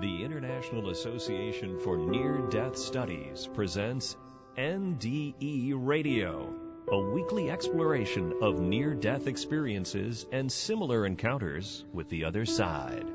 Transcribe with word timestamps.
The 0.00 0.24
International 0.24 0.90
Association 0.90 1.78
for 1.78 1.96
Near 1.96 2.38
Death 2.50 2.76
Studies 2.76 3.48
presents 3.54 4.16
NDE 4.58 5.72
Radio, 5.76 6.52
a 6.90 6.98
weekly 6.98 7.48
exploration 7.48 8.34
of 8.42 8.58
near 8.58 8.92
death 8.92 9.28
experiences 9.28 10.26
and 10.32 10.50
similar 10.50 11.06
encounters 11.06 11.84
with 11.92 12.08
the 12.08 12.24
other 12.24 12.44
side. 12.44 13.06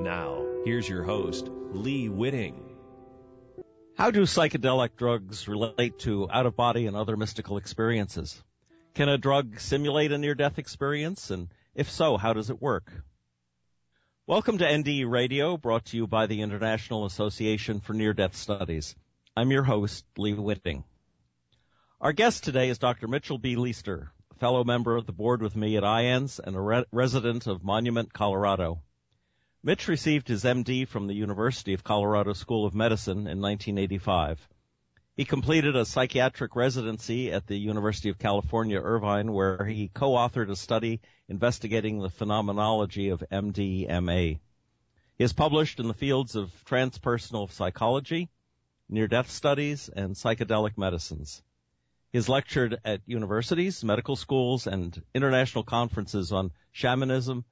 Now, 0.00 0.46
here's 0.64 0.88
your 0.88 1.02
host, 1.02 1.50
Lee 1.72 2.08
Witting. 2.08 2.74
How 3.94 4.10
do 4.10 4.22
psychedelic 4.22 4.96
drugs 4.96 5.46
relate 5.46 5.98
to 6.00 6.30
out 6.30 6.46
of 6.46 6.56
body 6.56 6.86
and 6.86 6.96
other 6.96 7.18
mystical 7.18 7.58
experiences? 7.58 8.42
Can 8.94 9.10
a 9.10 9.18
drug 9.18 9.60
simulate 9.60 10.10
a 10.10 10.16
near 10.16 10.34
death 10.34 10.58
experience? 10.58 11.30
And 11.30 11.48
if 11.74 11.90
so, 11.90 12.16
how 12.16 12.32
does 12.32 12.48
it 12.48 12.62
work? 12.62 12.90
Welcome 14.26 14.56
to 14.56 14.64
NDE 14.64 15.06
Radio, 15.06 15.58
brought 15.58 15.84
to 15.86 15.98
you 15.98 16.06
by 16.06 16.24
the 16.24 16.40
International 16.40 17.04
Association 17.04 17.80
for 17.80 17.92
Near 17.92 18.14
Death 18.14 18.34
Studies. 18.34 18.96
I'm 19.36 19.50
your 19.50 19.64
host, 19.64 20.06
Lee 20.16 20.32
Witting. 20.32 20.84
Our 22.00 22.14
guest 22.14 22.42
today 22.42 22.70
is 22.70 22.78
Dr. 22.78 23.06
Mitchell 23.06 23.36
B. 23.36 23.54
Liester, 23.56 24.12
a 24.30 24.34
fellow 24.36 24.64
member 24.64 24.96
of 24.96 25.04
the 25.04 25.12
board 25.12 25.42
with 25.42 25.54
me 25.54 25.76
at 25.76 25.82
IANDS 25.82 26.40
and 26.42 26.56
a 26.56 26.60
re- 26.60 26.84
resident 26.90 27.46
of 27.46 27.62
Monument, 27.62 28.14
Colorado. 28.14 28.80
Mitch 29.62 29.88
received 29.88 30.26
his 30.26 30.44
MD 30.44 30.88
from 30.88 31.06
the 31.06 31.14
University 31.14 31.74
of 31.74 31.84
Colorado 31.84 32.32
School 32.32 32.64
of 32.64 32.74
Medicine 32.74 33.26
in 33.26 33.42
1985. 33.42 34.48
He 35.16 35.24
completed 35.24 35.76
a 35.76 35.84
psychiatric 35.84 36.56
residency 36.56 37.30
at 37.30 37.46
the 37.46 37.56
University 37.56 38.08
of 38.08 38.18
California, 38.18 38.80
Irvine, 38.80 39.32
where 39.32 39.64
he 39.64 39.86
co-authored 39.86 40.50
a 40.50 40.56
study 40.56 41.00
investigating 41.28 42.00
the 42.00 42.10
phenomenology 42.10 43.10
of 43.10 43.22
MDMA. 43.30 44.40
He 45.16 45.22
has 45.22 45.32
published 45.32 45.78
in 45.78 45.86
the 45.86 45.94
fields 45.94 46.34
of 46.34 46.50
transpersonal 46.64 47.48
psychology, 47.52 48.28
near-death 48.88 49.30
studies, 49.30 49.88
and 49.88 50.16
psychedelic 50.16 50.76
medicines. 50.76 51.44
He 52.10 52.18
has 52.18 52.28
lectured 52.28 52.80
at 52.84 53.00
universities, 53.06 53.84
medical 53.84 54.16
schools, 54.16 54.66
and 54.66 55.00
international 55.14 55.62
conferences 55.62 56.32
on 56.32 56.50
shamanism, 56.72 57.44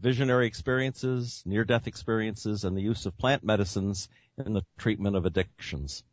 visionary 0.00 0.46
experiences, 0.46 1.42
near-death 1.44 1.86
experiences, 1.86 2.64
and 2.64 2.74
the 2.74 2.80
use 2.80 3.04
of 3.04 3.18
plant 3.18 3.44
medicines 3.44 4.08
in 4.38 4.54
the 4.54 4.64
treatment 4.78 5.16
of 5.16 5.26
addictions. 5.26 6.04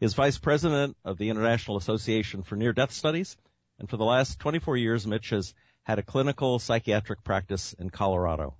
He 0.00 0.06
is 0.06 0.14
vice 0.14 0.38
president 0.38 0.96
of 1.04 1.18
the 1.18 1.30
International 1.30 1.76
Association 1.76 2.42
for 2.42 2.56
Near 2.56 2.72
Death 2.72 2.90
Studies, 2.90 3.36
and 3.78 3.88
for 3.88 3.96
the 3.96 4.04
last 4.04 4.40
24 4.40 4.76
years, 4.76 5.06
Mitch 5.06 5.30
has 5.30 5.54
had 5.84 6.00
a 6.00 6.02
clinical 6.02 6.58
psychiatric 6.58 7.22
practice 7.22 7.74
in 7.74 7.90
Colorado. 7.90 8.56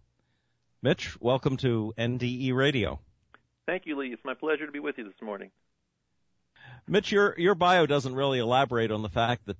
Mitch, 0.80 1.20
welcome 1.20 1.56
to 1.56 1.92
NDE 1.98 2.54
Radio. 2.54 3.00
Thank 3.66 3.86
you, 3.86 3.98
Lee. 3.98 4.12
It's 4.12 4.24
my 4.24 4.34
pleasure 4.34 4.66
to 4.66 4.70
be 4.70 4.78
with 4.78 4.96
you 4.96 5.04
this 5.04 5.20
morning. 5.20 5.50
Mitch, 6.86 7.10
your 7.10 7.34
your 7.36 7.56
bio 7.56 7.86
doesn't 7.86 8.14
really 8.14 8.38
elaborate 8.38 8.92
on 8.92 9.02
the 9.02 9.08
fact 9.08 9.46
that 9.46 9.56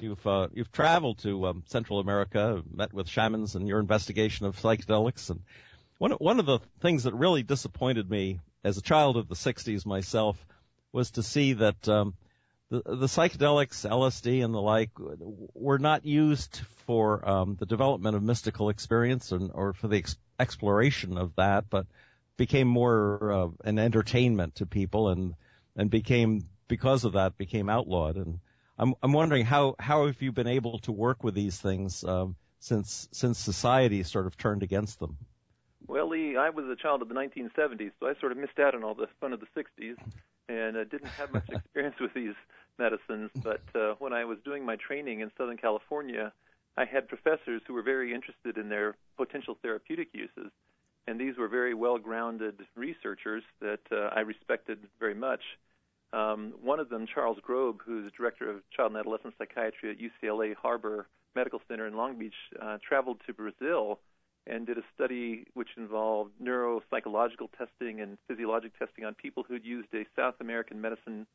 you've 0.00 0.26
uh, 0.26 0.48
you've 0.54 0.72
traveled 0.72 1.18
to 1.18 1.46
um, 1.48 1.62
Central 1.66 1.98
America, 1.98 2.62
met 2.72 2.94
with 2.94 3.08
shamans, 3.08 3.54
and 3.54 3.68
your 3.68 3.80
investigation 3.80 4.46
of 4.46 4.56
psychedelics. 4.56 5.28
And 5.28 5.40
one 5.98 6.12
one 6.12 6.40
of 6.40 6.46
the 6.46 6.60
things 6.80 7.04
that 7.04 7.14
really 7.14 7.42
disappointed 7.42 8.08
me 8.08 8.40
as 8.64 8.78
a 8.78 8.82
child 8.82 9.18
of 9.18 9.28
the 9.28 9.34
'60s 9.34 9.84
myself 9.84 10.46
was 10.98 11.12
to 11.12 11.22
see 11.22 11.52
that 11.52 11.88
um, 11.88 12.14
the, 12.70 12.82
the 12.84 13.06
psychedelics, 13.06 13.88
LSD, 13.88 14.44
and 14.44 14.52
the 14.52 14.60
like 14.60 14.90
were 15.54 15.78
not 15.78 16.04
used 16.04 16.60
for 16.86 17.26
um, 17.26 17.54
the 17.54 17.66
development 17.66 18.16
of 18.16 18.22
mystical 18.24 18.68
experience 18.68 19.30
and, 19.30 19.52
or 19.54 19.72
for 19.72 19.86
the 19.86 19.98
ex- 19.98 20.18
exploration 20.40 21.16
of 21.16 21.36
that, 21.36 21.70
but 21.70 21.86
became 22.36 22.66
more 22.66 23.32
uh, 23.32 23.48
an 23.64 23.78
entertainment 23.78 24.56
to 24.56 24.66
people 24.66 25.08
and 25.10 25.34
and 25.76 25.88
became 25.88 26.42
because 26.66 27.04
of 27.04 27.12
that 27.12 27.38
became 27.38 27.68
outlawed. 27.68 28.16
And 28.16 28.40
I'm 28.76 28.94
I'm 29.00 29.12
wondering 29.12 29.44
how 29.44 29.76
how 29.78 30.06
have 30.06 30.20
you 30.20 30.32
been 30.32 30.48
able 30.48 30.80
to 30.80 30.90
work 30.90 31.22
with 31.22 31.34
these 31.34 31.56
things 31.56 32.02
um, 32.02 32.34
since 32.58 33.08
since 33.12 33.38
society 33.38 34.02
sort 34.02 34.26
of 34.26 34.36
turned 34.36 34.64
against 34.64 34.98
them? 34.98 35.16
Well, 35.86 36.08
Lee, 36.08 36.36
I 36.36 36.50
was 36.50 36.66
a 36.66 36.74
child 36.74 37.02
of 37.02 37.08
the 37.08 37.14
1970s, 37.14 37.92
so 38.00 38.08
I 38.08 38.14
sort 38.18 38.32
of 38.32 38.38
missed 38.38 38.58
out 38.58 38.74
on 38.74 38.82
all 38.82 38.94
the 38.94 39.06
fun 39.20 39.32
of 39.32 39.38
the 39.38 39.46
60s 39.56 39.94
and 40.48 40.76
uh, 40.76 40.84
didn't 40.84 41.08
have 41.08 41.32
much 41.32 41.48
experience 41.48 41.96
with 42.00 42.14
these 42.14 42.34
medicines. 42.78 43.30
But 43.42 43.62
uh, 43.74 43.94
when 43.98 44.12
I 44.12 44.24
was 44.24 44.38
doing 44.44 44.64
my 44.64 44.76
training 44.76 45.20
in 45.20 45.30
Southern 45.36 45.56
California, 45.56 46.32
I 46.76 46.84
had 46.84 47.08
professors 47.08 47.62
who 47.66 47.74
were 47.74 47.82
very 47.82 48.14
interested 48.14 48.56
in 48.56 48.68
their 48.68 48.96
potential 49.16 49.58
therapeutic 49.60 50.08
uses, 50.12 50.52
and 51.06 51.20
these 51.20 51.36
were 51.36 51.48
very 51.48 51.74
well-grounded 51.74 52.60
researchers 52.76 53.42
that 53.60 53.80
uh, 53.90 54.10
I 54.14 54.20
respected 54.20 54.78
very 55.00 55.14
much. 55.14 55.40
Um, 56.12 56.54
one 56.62 56.80
of 56.80 56.88
them, 56.88 57.06
Charles 57.12 57.38
Grob, 57.42 57.82
who's 57.84 58.10
director 58.12 58.50
of 58.50 58.62
child 58.70 58.92
and 58.92 59.00
adolescent 59.00 59.34
psychiatry 59.38 59.90
at 59.90 59.98
UCLA 59.98 60.54
Harbor 60.54 61.06
Medical 61.34 61.60
Center 61.68 61.86
in 61.86 61.96
Long 61.96 62.18
Beach, 62.18 62.34
uh, 62.60 62.78
traveled 62.86 63.20
to 63.26 63.34
Brazil 63.34 63.98
and 64.48 64.66
did 64.66 64.78
a 64.78 64.82
study 64.94 65.46
which 65.54 65.68
involved 65.76 66.32
neuropsychological 66.42 67.48
testing 67.56 68.00
and 68.00 68.16
physiologic 68.26 68.76
testing 68.78 69.04
on 69.04 69.14
people 69.14 69.44
who'd 69.46 69.64
used 69.64 69.88
a 69.94 70.04
South 70.16 70.34
American 70.40 70.80
medicine, 70.80 71.26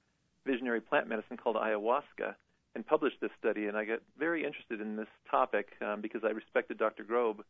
visionary 0.46 0.82
plant 0.82 1.08
medicine 1.08 1.38
called 1.38 1.56
ayahuasca, 1.56 2.36
and 2.76 2.86
published 2.86 3.18
this 3.22 3.30
study. 3.40 3.68
And 3.68 3.78
I 3.78 3.86
got 3.86 4.00
very 4.18 4.46
interested 4.46 4.82
in 4.82 4.96
this 4.96 5.08
topic 5.30 5.68
um, 5.82 6.02
because 6.02 6.24
I 6.24 6.30
respected 6.30 6.78
Dr. 6.78 7.04
Grob, 7.04 7.44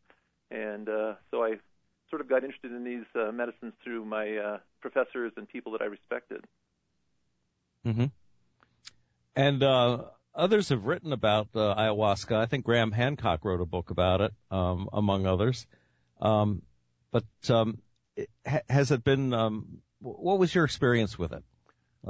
and 0.50 0.88
uh, 0.88 1.14
so 1.30 1.42
I 1.42 1.54
sort 2.10 2.20
of 2.20 2.28
got 2.28 2.44
interested 2.44 2.70
in 2.70 2.84
these 2.84 3.06
uh, 3.14 3.32
medicines 3.32 3.72
through 3.82 4.04
my 4.04 4.36
uh, 4.36 4.58
professors 4.80 5.32
and 5.36 5.48
people 5.48 5.72
that 5.72 5.80
I 5.80 5.86
respected. 5.86 6.44
Mm-hmm. 7.86 8.04
And 9.36 9.62
uh, 9.62 10.04
others 10.34 10.68
have 10.70 10.84
written 10.84 11.12
about 11.12 11.48
uh, 11.54 11.74
ayahuasca. 11.74 12.36
I 12.36 12.46
think 12.46 12.64
Graham 12.64 12.92
Hancock 12.92 13.44
wrote 13.44 13.60
a 13.60 13.66
book 13.66 13.90
about 13.90 14.20
it, 14.20 14.32
um, 14.50 14.88
among 14.92 15.26
others. 15.26 15.66
Um, 16.20 16.62
but 17.10 17.24
um, 17.48 17.78
it, 18.16 18.28
has 18.68 18.90
it 18.90 19.04
been? 19.04 19.32
Um, 19.32 19.78
what 20.00 20.38
was 20.38 20.54
your 20.54 20.64
experience 20.64 21.18
with 21.18 21.32
it? 21.32 21.42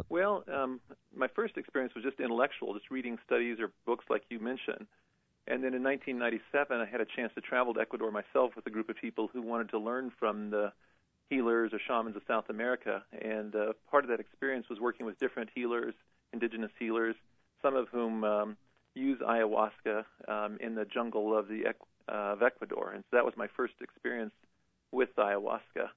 Well, 0.09 0.45
um, 0.53 0.81
my 1.15 1.29
first 1.29 1.57
experience 1.57 1.95
was 1.95 2.03
just 2.03 2.19
intellectual, 2.19 2.75
just 2.75 2.91
reading 2.91 3.19
studies 3.25 3.59
or 3.61 3.71
books 3.87 4.05
like 4.11 4.23
you 4.29 4.41
mentioned. 4.41 4.87
And 5.47 5.63
then 5.63 5.75
in 5.75 5.83
1997, 5.83 6.81
I 6.81 6.87
had 6.87 7.01
a 7.01 7.05
chance 7.05 7.33
to 7.35 7.41
travel 7.41 7.75
to 7.75 7.81
Ecuador 7.81 8.11
myself 8.11 8.57
with 8.57 8.67
a 8.67 8.71
group 8.71 8.89
of 8.89 8.97
people 8.97 9.29
who 9.33 9.43
wanted 9.43 9.71
to 9.71 9.79
learn 9.79 10.11
from 10.19 10.51
the 10.51 10.73
healers 11.29 11.73
or 11.73 11.81
shamans 11.87 12.17
of 12.17 12.23
South 12.27 12.49
America. 12.49 13.05
And 13.13 13.55
uh, 13.55 13.73
part 13.91 14.05
of 14.05 14.11
that 14.11 14.21
experience 14.21 14.67
was 14.69 14.81
working 14.81 15.07
with 15.07 15.19
different 15.19 15.51
healers, 15.55 15.95
indigenous 16.33 16.73
healers, 16.79 17.15
some 17.65 17.75
of 17.75 17.89
whom 17.89 18.23
um, 18.25 18.57
use 18.95 19.19
ayahuasca 19.21 20.05
um, 20.29 20.59
in 20.61 20.75
the 20.75 20.85
jungle 20.85 21.37
of 21.37 21.49
the 21.49 21.65
uh, 21.67 22.13
of 22.13 22.43
Ecuador, 22.43 22.93
and 22.95 23.03
so 23.11 23.17
that 23.17 23.25
was 23.25 23.35
my 23.37 23.49
first 23.57 23.75
experience 23.81 24.35
with 24.93 25.09
ayahuasca. 25.17 25.89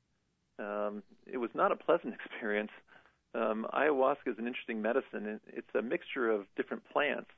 Um, 0.60 1.04
it 1.32 1.38
was 1.38 1.50
not 1.54 1.72
a 1.72 1.76
pleasant 1.76 2.14
experience. 2.26 2.72
Um, 3.36 3.68
ayahuasca 3.74 4.28
is 4.28 4.38
an 4.38 4.48
interesting 4.48 4.82
medicine. 4.82 5.40
It's 5.48 5.76
a 5.76 5.82
mixture 5.82 6.32
of 6.32 6.46
different 6.56 6.84
plants, 6.92 7.30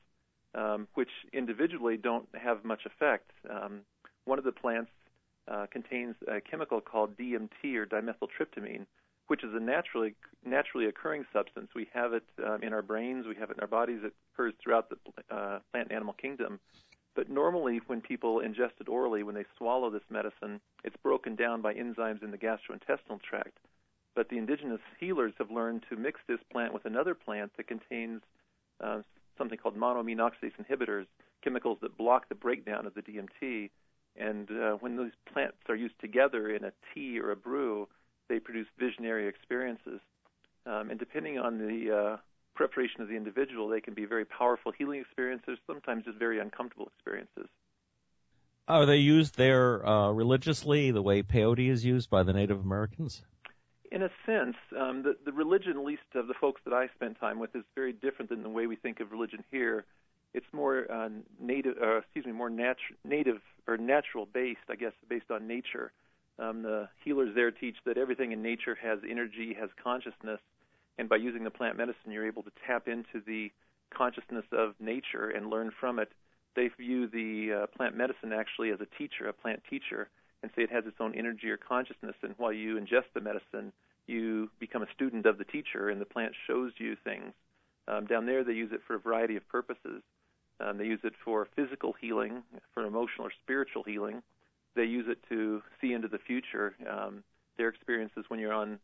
um, 0.54 0.86
which 0.94 1.10
individually 1.32 1.96
don't 1.96 2.28
have 2.40 2.64
much 2.64 2.86
effect. 2.86 3.30
Um, 3.50 3.80
one 4.24 4.38
of 4.38 4.44
the 4.44 4.52
plants 4.52 4.92
uh, 5.50 5.66
contains 5.70 6.14
a 6.28 6.40
chemical 6.40 6.80
called 6.80 7.16
DMT 7.16 7.74
or 7.74 7.86
dimethyltryptamine, 7.86 8.86
which 9.26 9.42
is 9.42 9.50
a 9.52 9.60
naturally 9.60 10.14
naturally 10.44 10.86
occurring 10.86 11.24
substance. 11.32 11.68
We 11.74 11.88
have 11.92 12.12
it 12.12 12.24
um, 12.44 12.62
in 12.62 12.72
our 12.72 12.82
brains, 12.82 13.26
we 13.26 13.36
have 13.36 13.50
it 13.50 13.56
in 13.56 13.60
our 13.60 13.68
bodies. 13.68 14.00
It 14.04 14.12
occurs 14.34 14.54
throughout 14.62 14.88
the 14.90 14.96
uh, 15.34 15.58
plant 15.72 15.88
and 15.88 15.92
animal 15.92 16.14
kingdom. 16.14 16.60
But 17.14 17.28
normally, 17.28 17.80
when 17.86 18.00
people 18.00 18.40
ingest 18.40 18.80
it 18.80 18.88
orally, 18.88 19.22
when 19.22 19.34
they 19.34 19.44
swallow 19.58 19.90
this 19.90 20.02
medicine, 20.10 20.60
it's 20.84 20.96
broken 21.02 21.34
down 21.34 21.60
by 21.60 21.74
enzymes 21.74 22.22
in 22.22 22.30
the 22.30 22.38
gastrointestinal 22.38 23.20
tract. 23.20 23.58
But 24.14 24.28
the 24.28 24.38
indigenous 24.38 24.80
healers 24.98 25.32
have 25.38 25.50
learned 25.50 25.84
to 25.88 25.96
mix 25.96 26.20
this 26.28 26.40
plant 26.52 26.72
with 26.72 26.84
another 26.84 27.14
plant 27.14 27.52
that 27.56 27.66
contains 27.66 28.22
uh, 28.82 29.00
something 29.36 29.58
called 29.58 29.76
monoamine 29.76 30.18
oxidase 30.18 30.52
inhibitors, 30.60 31.06
chemicals 31.42 31.78
that 31.82 31.96
block 31.96 32.28
the 32.28 32.34
breakdown 32.34 32.86
of 32.86 32.94
the 32.94 33.02
DMT. 33.02 33.70
And 34.16 34.50
uh, 34.50 34.72
when 34.74 34.96
those 34.96 35.12
plants 35.32 35.56
are 35.68 35.76
used 35.76 35.98
together 36.00 36.54
in 36.54 36.64
a 36.64 36.72
tea 36.94 37.18
or 37.18 37.30
a 37.30 37.36
brew, 37.36 37.88
they 38.28 38.38
produce 38.38 38.66
visionary 38.78 39.26
experiences. 39.26 40.00
Um, 40.66 40.90
and 40.90 40.98
depending 40.98 41.38
on 41.38 41.58
the 41.58 41.96
uh, 41.96 42.16
preparation 42.54 43.00
of 43.00 43.08
the 43.08 43.16
individual, 43.16 43.68
they 43.68 43.80
can 43.80 43.94
be 43.94 44.04
very 44.04 44.24
powerful 44.24 44.72
healing 44.72 45.00
experiences, 45.00 45.58
sometimes 45.66 46.04
just 46.04 46.18
very 46.18 46.38
uncomfortable 46.38 46.86
experiences. 46.94 47.48
Are 48.68 48.86
they 48.86 48.98
used 48.98 49.36
there 49.36 49.84
uh, 49.84 50.10
religiously 50.10 50.90
the 50.90 51.02
way 51.02 51.22
peyote 51.22 51.68
is 51.68 51.84
used 51.84 52.08
by 52.08 52.22
the 52.22 52.32
Native 52.32 52.60
Americans? 52.60 53.22
In 53.90 54.02
a 54.02 54.10
sense, 54.24 54.56
um, 54.78 55.02
the, 55.02 55.16
the 55.24 55.32
religion, 55.32 55.72
at 55.72 55.84
least 55.84 56.02
of 56.14 56.28
the 56.28 56.34
folks 56.40 56.60
that 56.64 56.72
I 56.72 56.88
spent 56.94 57.18
time 57.18 57.40
with, 57.40 57.56
is 57.56 57.64
very 57.74 57.92
different 57.92 58.30
than 58.30 58.44
the 58.44 58.48
way 58.48 58.68
we 58.68 58.76
think 58.76 59.00
of 59.00 59.10
religion 59.10 59.42
here. 59.50 59.84
It's 60.32 60.46
more 60.52 60.86
uh, 60.90 61.08
native, 61.40 61.76
uh, 61.82 61.96
excuse 61.96 62.24
me, 62.24 62.30
more 62.30 62.50
natu- 62.50 62.94
native 63.04 63.40
or 63.66 63.76
natural 63.76 64.26
based, 64.26 64.60
I 64.68 64.76
guess, 64.76 64.92
based 65.08 65.32
on 65.32 65.48
nature. 65.48 65.90
Um, 66.40 66.62
the 66.62 66.88
healers 67.04 67.34
there 67.34 67.50
teach 67.50 67.76
that 67.84 67.98
everything 67.98 68.32
in 68.32 68.42
nature 68.42 68.76
has 68.82 68.98
energy, 69.08 69.54
has 69.60 69.68
consciousness, 69.82 70.40
and 70.98 71.08
by 71.08 71.16
using 71.16 71.44
the 71.44 71.50
plant 71.50 71.76
medicine, 71.76 72.10
you're 72.10 72.26
able 72.26 72.42
to 72.42 72.50
tap 72.66 72.88
into 72.88 73.20
the 73.26 73.52
consciousness 73.94 74.44
of 74.52 74.74
nature 74.80 75.28
and 75.28 75.50
learn 75.50 75.70
from 75.78 75.98
it. 75.98 76.10
They 76.56 76.68
view 76.68 77.06
the 77.08 77.62
uh, 77.62 77.66
plant 77.76 77.96
medicine 77.96 78.32
actually 78.32 78.70
as 78.70 78.80
a 78.80 78.98
teacher, 78.98 79.28
a 79.28 79.32
plant 79.32 79.62
teacher, 79.68 80.08
and 80.42 80.50
say 80.56 80.62
it 80.62 80.70
has 80.72 80.86
its 80.86 80.96
own 80.98 81.14
energy 81.14 81.50
or 81.50 81.56
consciousness. 81.56 82.16
And 82.22 82.34
while 82.38 82.52
you 82.52 82.76
ingest 82.76 83.12
the 83.14 83.20
medicine, 83.20 83.72
you 84.06 84.50
become 84.58 84.82
a 84.82 84.92
student 84.94 85.26
of 85.26 85.38
the 85.38 85.44
teacher, 85.44 85.90
and 85.90 86.00
the 86.00 86.06
plant 86.06 86.32
shows 86.46 86.72
you 86.78 86.96
things. 87.04 87.32
Um, 87.86 88.06
down 88.06 88.26
there, 88.26 88.44
they 88.44 88.52
use 88.52 88.72
it 88.72 88.80
for 88.86 88.94
a 88.94 88.98
variety 88.98 89.36
of 89.36 89.46
purposes. 89.48 90.02
Um, 90.58 90.78
they 90.78 90.84
use 90.84 91.00
it 91.04 91.14
for 91.24 91.48
physical 91.56 91.94
healing, 92.00 92.42
for 92.74 92.84
emotional 92.84 93.26
or 93.26 93.32
spiritual 93.42 93.82
healing. 93.82 94.22
They 94.76 94.84
use 94.84 95.06
it 95.08 95.18
to 95.28 95.62
see 95.80 95.92
into 95.92 96.08
the 96.08 96.18
future. 96.18 96.74
Um, 96.88 97.24
their 97.56 97.68
experiences 97.68 98.24
when 98.28 98.40
you're 98.40 98.52
on 98.52 98.78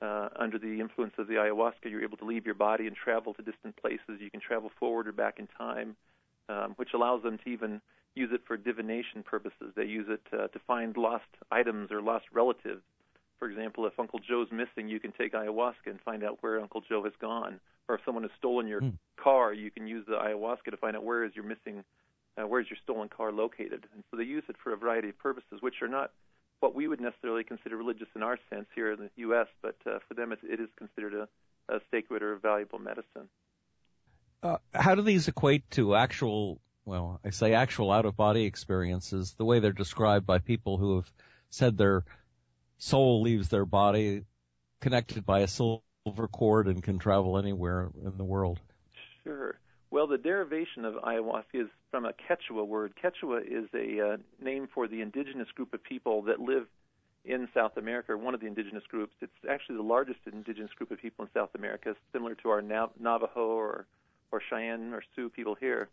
uh, 0.00 0.28
under 0.36 0.58
the 0.58 0.80
influence 0.80 1.14
of 1.18 1.28
the 1.28 1.34
ayahuasca, 1.34 1.84
you're 1.84 2.02
able 2.02 2.16
to 2.16 2.24
leave 2.24 2.44
your 2.44 2.56
body 2.56 2.86
and 2.86 2.96
travel 2.96 3.34
to 3.34 3.42
distant 3.42 3.76
places. 3.76 4.20
You 4.20 4.30
can 4.30 4.40
travel 4.40 4.70
forward 4.78 5.06
or 5.06 5.12
back 5.12 5.38
in 5.38 5.46
time, 5.56 5.96
um, 6.48 6.72
which 6.76 6.90
allows 6.92 7.22
them 7.22 7.38
to 7.44 7.50
even 7.50 7.80
use 8.14 8.30
it 8.32 8.42
for 8.46 8.56
divination 8.56 9.22
purposes. 9.22 9.72
They 9.76 9.84
use 9.84 10.06
it 10.08 10.22
uh, 10.32 10.48
to 10.48 10.58
find 10.66 10.96
lost 10.96 11.24
items 11.50 11.92
or 11.92 12.02
lost 12.02 12.24
relatives. 12.32 12.82
For 13.38 13.48
example, 13.48 13.86
if 13.86 13.98
Uncle 13.98 14.18
Joe's 14.18 14.48
missing, 14.50 14.88
you 14.88 15.00
can 15.00 15.12
take 15.12 15.32
ayahuasca 15.34 15.86
and 15.86 16.00
find 16.00 16.22
out 16.24 16.38
where 16.40 16.60
Uncle 16.60 16.82
Joe 16.88 17.04
has 17.04 17.12
gone. 17.20 17.60
Or 17.88 17.96
if 17.96 18.00
someone 18.04 18.22
has 18.22 18.32
stolen 18.38 18.68
your 18.68 18.80
mm. 18.80 18.92
car, 19.16 19.52
you 19.52 19.70
can 19.70 19.86
use 19.86 20.04
the 20.06 20.14
ayahuasca 20.14 20.70
to 20.70 20.76
find 20.76 20.96
out 20.96 21.04
where 21.04 21.24
is 21.24 21.32
your 21.34 21.44
missing, 21.44 21.84
uh, 22.40 22.46
where 22.46 22.60
is 22.60 22.70
your 22.70 22.78
stolen 22.82 23.08
car 23.08 23.32
located. 23.32 23.86
And 23.94 24.04
so 24.10 24.16
they 24.16 24.24
use 24.24 24.44
it 24.48 24.56
for 24.62 24.72
a 24.72 24.76
variety 24.76 25.10
of 25.10 25.18
purposes, 25.18 25.60
which 25.60 25.82
are 25.82 25.88
not 25.88 26.10
what 26.60 26.74
we 26.74 26.86
would 26.86 27.00
necessarily 27.00 27.44
consider 27.44 27.76
religious 27.76 28.08
in 28.14 28.22
our 28.22 28.38
sense 28.48 28.66
here 28.74 28.92
in 28.92 29.00
the 29.00 29.10
U.S., 29.16 29.48
but 29.62 29.76
uh, 29.86 29.98
for 30.06 30.14
them 30.14 30.32
it, 30.32 30.38
it 30.42 30.60
is 30.60 30.68
considered 30.76 31.14
a, 31.14 31.74
a 31.74 31.80
sacred 31.90 32.22
or 32.22 32.34
a 32.34 32.38
valuable 32.38 32.78
medicine. 32.78 33.28
Uh, 34.42 34.58
how 34.72 34.94
do 34.94 35.02
these 35.02 35.28
equate 35.28 35.68
to 35.72 35.94
actual, 35.94 36.60
well, 36.84 37.20
I 37.24 37.30
say 37.30 37.54
actual 37.54 37.90
out 37.90 38.06
of 38.06 38.16
body 38.16 38.44
experiences, 38.44 39.34
the 39.36 39.44
way 39.44 39.58
they're 39.58 39.72
described 39.72 40.26
by 40.26 40.38
people 40.38 40.78
who 40.78 40.96
have 40.96 41.12
said 41.50 41.76
their 41.76 42.04
soul 42.78 43.22
leaves 43.22 43.48
their 43.48 43.66
body 43.66 44.24
connected 44.80 45.24
by 45.24 45.40
a 45.40 45.48
silver 45.48 46.28
cord 46.30 46.66
and 46.66 46.82
can 46.82 46.98
travel 46.98 47.38
anywhere 47.38 47.90
in 48.04 48.16
the 48.16 48.24
world? 48.24 48.60
Sure. 49.24 49.58
Well, 49.92 50.06
the 50.06 50.16
derivation 50.16 50.86
of 50.86 50.94
ayahuasca 50.94 51.52
is 51.52 51.68
from 51.90 52.06
a 52.06 52.14
Quechua 52.14 52.66
word. 52.66 52.94
Quechua 52.96 53.42
is 53.42 53.68
a 53.74 54.14
uh, 54.14 54.16
name 54.42 54.66
for 54.72 54.88
the 54.88 55.02
indigenous 55.02 55.48
group 55.54 55.74
of 55.74 55.84
people 55.84 56.22
that 56.22 56.40
live 56.40 56.66
in 57.26 57.46
South 57.52 57.76
America, 57.76 58.16
one 58.16 58.32
of 58.32 58.40
the 58.40 58.46
indigenous 58.46 58.84
groups. 58.88 59.12
It's 59.20 59.30
actually 59.46 59.76
the 59.76 59.82
largest 59.82 60.20
indigenous 60.24 60.70
group 60.78 60.92
of 60.92 60.98
people 60.98 61.26
in 61.26 61.30
South 61.34 61.50
America, 61.54 61.94
similar 62.10 62.34
to 62.36 62.48
our 62.48 62.62
Navajo 62.62 63.48
or, 63.48 63.84
or 64.32 64.40
Cheyenne 64.48 64.94
or 64.94 65.02
Sioux 65.14 65.28
people 65.28 65.56
here. 65.56 65.90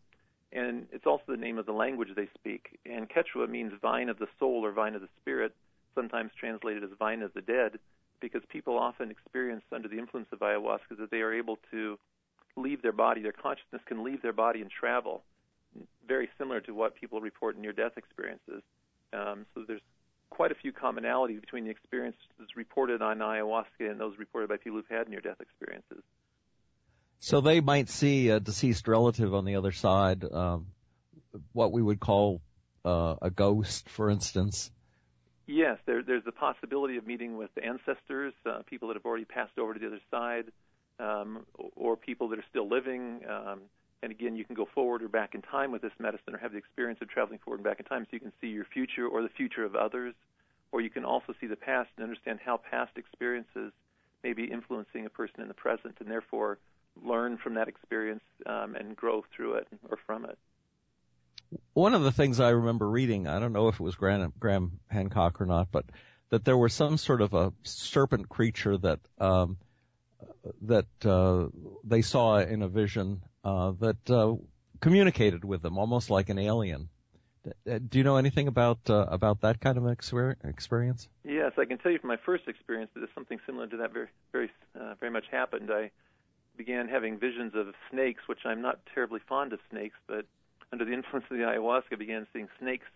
And 0.54 0.88
it's 0.94 1.06
also 1.06 1.24
the 1.28 1.36
name 1.36 1.58
of 1.58 1.66
the 1.66 1.74
language 1.74 2.08
they 2.16 2.30
speak. 2.36 2.80
And 2.86 3.10
Quechua 3.10 3.50
means 3.50 3.74
vine 3.82 4.08
of 4.08 4.18
the 4.18 4.28
soul 4.40 4.64
or 4.64 4.72
vine 4.72 4.96
of 4.96 5.02
the 5.02 5.10
spirit, 5.22 5.54
sometimes 5.94 6.32
translated 6.40 6.86
as 6.86 6.92
vine 6.98 7.22
of 7.22 7.34
the 7.34 7.42
dead, 7.42 7.80
because 8.22 8.44
people 8.48 8.80
often 8.80 9.12
experience 9.12 9.64
under 9.74 9.90
the 9.90 10.00
influence 10.00 10.30
of 10.32 10.40
ayahuasca 10.40 10.98
that 11.00 11.12
they 11.12 11.20
are 11.20 11.34
able 11.34 11.60
to 11.72 12.00
leave 12.56 12.82
their 12.82 12.92
body, 12.92 13.22
their 13.22 13.32
consciousness 13.32 13.82
can 13.86 14.04
leave 14.04 14.22
their 14.22 14.34
body 14.34 14.62
and 14.62 14.70
travel, 14.70 15.24
very 16.08 16.30
similar 16.38 16.62
to 16.62 16.74
what 16.74 16.96
people 16.96 17.22
report 17.22 17.56
in 17.56 17.62
near-death 17.62 17.98
experiences. 17.98 18.62
Um, 19.14 19.46
so 19.54 19.64
there's 19.68 19.82
quite 20.30 20.52
a 20.52 20.56
few 20.56 20.72
commonalities 20.72 21.42
between 21.42 21.66
the 21.66 21.72
experiences 21.72 22.22
reported 22.56 23.02
on 23.02 23.20
ayahuasca 23.20 23.90
and 23.90 24.00
those 24.00 24.18
reported 24.18 24.50
by 24.50 24.58
people 24.58 24.80
who've 24.80 24.98
had 24.98 25.10
near-death 25.10 25.42
experiences. 25.42 26.04
So 27.20 27.42
they 27.42 27.60
might 27.60 27.90
see 27.90 28.30
a 28.30 28.40
deceased 28.40 28.88
relative 28.88 29.34
on 29.34 29.46
the 29.46 29.56
other 29.56 29.72
side, 29.72 30.24
um, 30.24 30.68
what 31.52 31.72
we 31.72 31.82
would 31.82 32.00
call 32.00 32.42
uh, 32.86 33.16
a 33.22 33.30
ghost, 33.30 33.90
for 33.90 34.10
instance. 34.10 34.72
Yes, 35.46 35.80
there, 35.86 36.04
there's 36.04 36.24
the 36.24 36.32
possibility 36.32 36.98
of 36.98 37.06
meeting 37.06 37.36
with 37.36 37.50
ancestors, 37.62 38.34
uh, 38.46 38.60
people 38.68 38.90
that 38.90 38.94
have 38.96 39.06
already 39.06 39.26
passed 39.26 39.58
over 39.58 39.74
to 39.74 39.80
the 39.80 39.88
other 39.88 40.02
side 40.12 40.46
um, 41.00 41.46
or 41.76 41.96
people 41.96 42.30
that 42.30 42.40
are 42.40 42.46
still 42.50 42.68
living. 42.68 43.22
Um, 43.30 43.62
and 44.02 44.12
again, 44.12 44.36
you 44.36 44.46
can 44.46 44.56
go 44.56 44.68
forward 44.74 45.04
or 45.04 45.10
back 45.10 45.36
in 45.36 45.42
time 45.42 45.72
with 45.72 45.82
this 45.82 45.92
medicine 46.00 46.34
or 46.34 46.38
have 46.38 46.52
the 46.52 46.58
experience 46.58 47.00
of 47.02 47.10
traveling 47.10 47.40
forward 47.40 47.58
and 47.58 47.66
back 47.66 47.80
in 47.80 47.86
time 47.86 48.04
so 48.04 48.10
you 48.12 48.20
can 48.20 48.32
see 48.40 48.48
your 48.48 48.66
future 48.66 49.08
or 49.08 49.22
the 49.22 49.30
future 49.30 49.66
of 49.66 49.76
others. 49.76 50.14
Or 50.72 50.82
you 50.82 50.90
can 50.90 51.04
also 51.04 51.34
see 51.42 51.48
the 51.48 51.56
past 51.56 51.90
and 51.98 52.04
understand 52.04 52.40
how 52.46 52.58
past 52.58 52.92
experiences 52.96 53.74
may 54.24 54.34
be 54.34 54.46
influencing 54.46 55.06
a 55.06 55.10
person 55.10 55.42
in 55.42 55.48
the 55.48 55.54
present 55.54 55.96
and 56.00 56.10
therefore 56.10 56.60
learn 57.04 57.38
from 57.38 57.56
that 57.56 57.68
experience 57.68 58.24
um, 58.46 58.76
and 58.76 58.96
grow 58.96 59.24
through 59.36 59.56
it 59.56 59.68
or 59.90 59.98
from 60.06 60.26
it. 60.26 60.38
One 61.74 61.94
of 61.94 62.04
the 62.04 62.12
things 62.12 62.40
I 62.40 62.50
remember 62.50 62.88
reading, 62.88 63.28
I 63.28 63.40
don't 63.40 63.54
know 63.54 63.70
if 63.70 63.76
it 63.76 63.84
was 63.84 63.96
Graham, 63.96 64.34
Graham 64.40 64.80
Hancock 64.88 65.42
or 65.42 65.46
not, 65.46 65.70
but 65.72 65.86
that 66.30 66.46
there 66.46 66.58
was 66.58 66.74
some 66.74 66.98
sort 66.98 67.22
of 67.22 67.34
a 67.34 67.54
serpent 67.64 68.30
creature 68.30 68.78
that 68.78 69.00
um, 69.20 69.58
that 70.62 70.88
uh, 71.06 71.48
they 71.84 72.02
saw 72.02 72.40
in 72.40 72.62
a 72.62 72.68
vision 72.68 73.22
uh, 73.44 73.72
that 73.80 74.10
uh, 74.10 74.36
communicated 74.82 75.44
with 75.44 75.62
them 75.62 75.78
almost 75.78 76.10
like 76.10 76.30
an 76.30 76.40
alien. 76.40 76.90
Uh, 77.46 77.80
do 77.80 77.98
you 77.98 78.04
know 78.04 78.18
anything 78.18 78.48
about 78.48 78.80
uh, 78.90 79.06
about 79.10 79.42
that 79.42 79.62
kind 79.62 79.78
of 79.78 79.88
experience? 79.88 81.08
Yes, 81.24 81.54
I 81.58 81.66
can 81.66 81.78
tell 81.78 81.92
you 81.92 82.00
from 82.00 82.10
my 82.10 82.18
first 82.26 82.48
experience 82.48 82.92
that 82.96 83.08
something 83.16 83.40
similar 83.46 83.68
to 83.68 83.78
that 83.78 83.94
very 83.94 84.08
very 84.32 84.52
uh, 84.80 84.96
very 85.00 85.12
much 85.12 85.26
happened. 85.32 85.70
I 85.72 85.92
began 86.58 86.90
having 86.90 87.18
visions 87.18 87.54
of 87.56 87.68
snakes, 87.90 88.24
which 88.28 88.40
I'm 88.46 88.62
not 88.62 88.80
terribly 88.94 89.22
fond 89.28 89.54
of 89.54 89.60
snakes, 89.72 89.96
but 90.08 90.26
under 90.74 90.84
the 90.84 90.94
influence 91.00 91.26
of 91.32 91.38
the 91.38 91.44
ayahuasca, 91.44 91.98
began 91.98 92.28
seeing 92.34 92.50
snakes 92.60 92.88